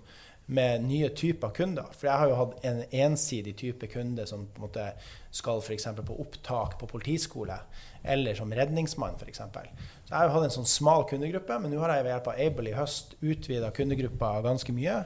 [0.47, 1.89] med nye typer kunder.
[1.91, 4.85] For jeg har jo hatt en ensidig type kunde som på en måte
[5.35, 5.89] skal f.eks.
[5.97, 7.57] på opptak på politiskole,
[8.07, 9.41] eller som redningsmann f.eks.
[9.43, 12.31] Så jeg har jo hatt en sånn smal kundegruppe, men nå har jeg ved hjelp
[12.31, 15.01] av Able i høst utvida kundegruppa ganske mye.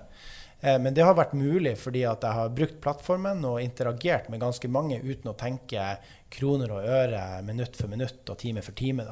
[0.62, 4.42] Eh, Men det har vært mulig fordi at jeg har brukt plattformen og interagert med
[4.44, 5.98] ganske mange uten å tenke
[6.32, 9.06] kroner og øre minutt for minutt og time for time.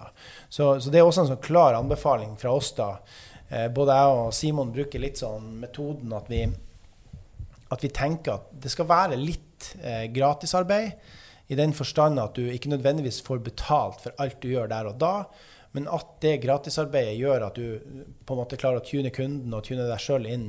[0.50, 2.72] Så, så det er også en sånn klar anbefaling fra oss.
[2.78, 2.92] da.
[3.50, 6.46] Eh, Både jeg og Simon bruker litt sånn metoden at vi,
[7.70, 10.94] at vi tenker at det skal være litt eh, gratisarbeid.
[11.50, 15.00] I den forstand at du ikke nødvendigvis får betalt for alt du gjør der og
[15.02, 15.14] da,
[15.74, 17.80] men at det gratisarbeidet gjør at du
[18.26, 20.48] på en måte klarer å tune kunden og tune deg sjøl inn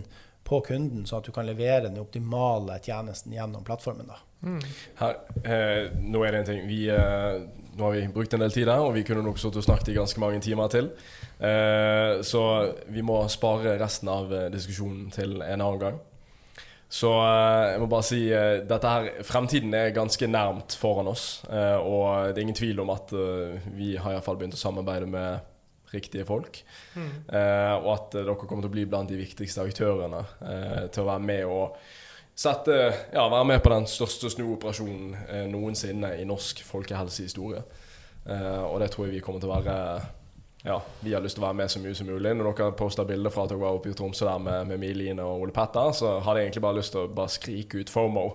[0.50, 4.10] på kunden, sånn at du kan levere den optimale tjenesten gjennom plattformen.
[4.10, 4.18] da.
[5.00, 7.40] Her, eh, nå er det en ting vi, eh,
[7.70, 9.92] Nå har vi brukt en del tid her, og vi kunne nok sittet og snakket
[9.92, 10.88] i ganske mange timer til.
[11.38, 12.42] Eh, så
[12.90, 16.00] vi må spare resten av eh, diskusjonen til en annen gang.
[16.90, 21.44] Så eh, jeg må bare si eh, dette her Fremtiden er ganske nærmt foran oss.
[21.46, 23.14] eh, og det er ingen tvil om at
[23.78, 25.46] vi har iallfall begynt å samarbeide med
[25.94, 26.62] riktige folk.
[26.96, 31.10] Eh, og at dere kommer til å bli blant de viktigste aktørene eh, til å
[31.10, 31.80] være med og
[32.40, 32.76] sette,
[33.12, 37.62] ja, være med på den største snuoperasjonen eh, noensinne i norsk folkehelsehistorie.
[38.26, 39.76] Eh, og det tror jeg vi kommer til å være
[40.60, 42.34] Ja, vi har lyst til å være med så mye som mulig.
[42.36, 45.24] Når dere poster bilder fra at dere var oppe i Tromsø der med, med Miline
[45.24, 48.26] og Ole Petter, så hadde jeg egentlig bare lyst til å bare skrike ut FOMO.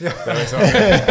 [0.00, 0.62] Det er liksom,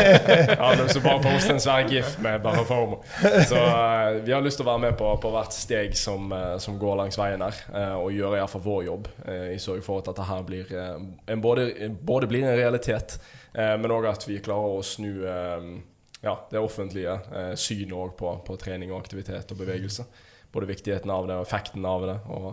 [0.64, 2.98] hadde lyst bare poster en svær gif med bare FOMO.
[3.22, 6.56] Så eh, vi har lyst til å være med på, på hvert steg som, eh,
[6.62, 10.10] som går langs veien her, eh, og gjøre iallfall vår jobb i sørge for at
[10.10, 13.20] dette her blir en både, både blir en realitet,
[13.54, 17.16] men òg at vi klarer å snu ja, det offentlige
[17.60, 20.06] synet på, på trening og aktivitet og bevegelse.
[20.54, 22.52] Både viktigheten av det og effekten av det, og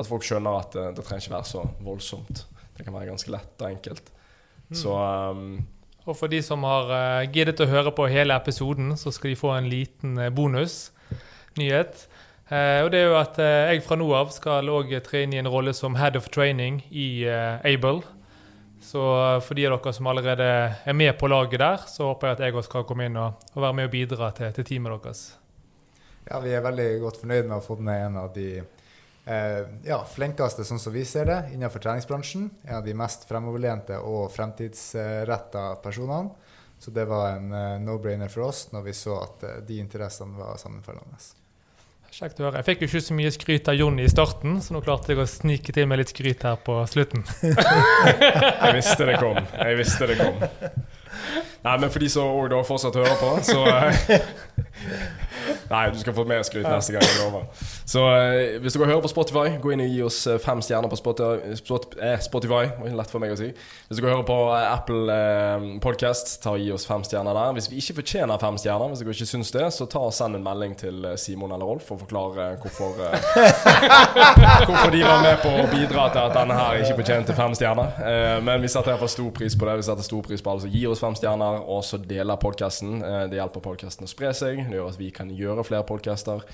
[0.00, 2.44] at folk skjønner at det, det trenger ikke være så voldsomt.
[2.76, 4.12] Det kan være ganske lett og enkelt.
[4.74, 4.94] Så
[5.30, 5.58] um,
[6.04, 9.38] Og for de som har uh, giddet å høre på hele episoden, så skal de
[9.40, 12.04] få en liten uh, bonusnyhet.
[12.50, 15.40] Uh, og det er jo at jeg fra nå av skal òg tre inn i
[15.40, 18.02] en rolle som head of training i Able.
[18.84, 19.00] Så
[19.40, 20.46] for de av dere som allerede
[20.84, 23.40] er med på laget der, så håper jeg at jeg også skal komme inn og,
[23.56, 25.22] være med og bidra til, teamet deres.
[26.28, 28.73] Ja, vi er veldig godt fornøyd med å ha fått med en av de eh,
[29.24, 32.50] ja, flinkeste, sånn som vi ser det, innenfor treningsbransjen.
[32.66, 36.34] En av de mest fremoverlente og fremtidsretta personene.
[36.84, 40.36] Så det var en eh, no-brainer for oss når vi så at eh, de interessene
[40.36, 41.16] var sammenfallende.
[42.12, 42.60] Kjekt å høre.
[42.60, 45.22] Jeg fikk jo ikke så mye skryt av Jonny i starten, så nå klarte jeg
[45.22, 47.24] å snike til med litt skryt her på slutten.
[47.48, 49.40] Jeg visste det kom.
[49.40, 50.44] Jeg visste det kom.
[51.64, 54.28] Nei, men for de som òg fortsatt hører på, så eh,
[55.70, 57.04] Nei, du skal få mer skryt neste gang.
[57.04, 57.46] Jeg lover.
[57.88, 60.90] Så eh, hvis dere hører på Spotify, gå inn og gi oss eh, fem stjerner
[60.92, 61.54] på Spotify.
[61.58, 62.64] Spot, eh, Spotify.
[62.70, 63.50] Det var lett for meg å si.
[63.88, 67.54] Hvis dere hører på eh, Apple eh, Podcast, ta og gi oss fem stjerner der.
[67.58, 70.38] Hvis vi ikke fortjener fem stjerner, hvis dere ikke syns det, så ta og send
[70.38, 73.30] en melding til eh, Simon eller Rolf og forklare hvorfor eh,
[74.68, 77.94] Hvorfor de var med på å bidra til at denne her ikke fortjente fem stjerner.
[78.04, 79.78] Eh, men vi setter iallfall stor pris på det.
[79.80, 82.96] Vi setter stor pris på alle som gir oss fem stjerner, og så deler podkasten.
[83.04, 84.62] Eh, det hjelper podkasten å spre seg.
[84.70, 86.44] Det gjør at vi kan gjøre flere podkaster.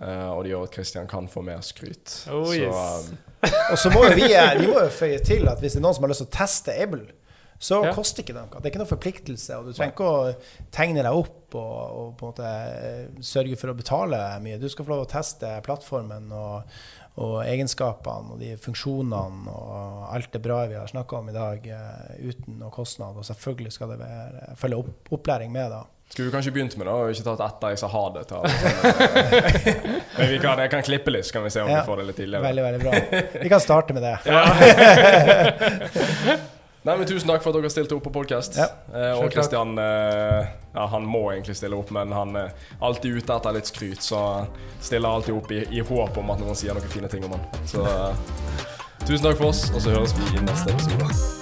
[0.00, 2.14] Uh, og det gjør at Christian kan få mer skryt.
[2.32, 3.08] Oh, så yes.
[3.44, 5.82] eh, Og så må jo vi, eh, vi må jo føye til at hvis det
[5.82, 7.02] er noen som har lyst til å teste Able,
[7.60, 7.90] så Ja.
[7.92, 8.60] koster ikke det noe.
[8.62, 12.14] Det er ikke noen forpliktelse, og du trenger ikke å tegne deg opp og, og
[12.16, 14.56] på en måte eh, sørge for å betale mye.
[14.62, 16.72] Du skal få lov å teste plattformen og,
[17.20, 21.68] og egenskapene og de funksjonene og alt det bra vi har snakka om i dag,
[22.24, 23.20] uten noe kostnad.
[23.20, 25.84] Og selvfølgelig skal det være, følge opp, opplæring med, da.
[26.10, 28.24] Skulle vi kanskje begynt med det, og ikke tatt etter jeg sa ha det.
[30.18, 31.76] Men vi kan, jeg kan klippe litt, så kan vi se om Ja.
[31.80, 32.42] vi får det litt tidligere.
[32.48, 32.92] Veldig, veldig bra.
[33.44, 34.16] Vi kan starte med det.
[36.82, 38.56] Nei, men Tusen takk for at dere stilte opp på podkast.
[38.56, 38.66] Ja.
[38.88, 43.36] Eh, og Kristian eh, ja, han må egentlig stille opp, men han er alltid ute
[43.36, 44.20] etter litt skryt, så
[44.80, 47.44] stiller alltid opp i, i håp om at noen sier noen fine ting om han.
[47.68, 48.16] Så eh,
[49.04, 51.39] tusen takk for oss, og så høres vi i neste episode.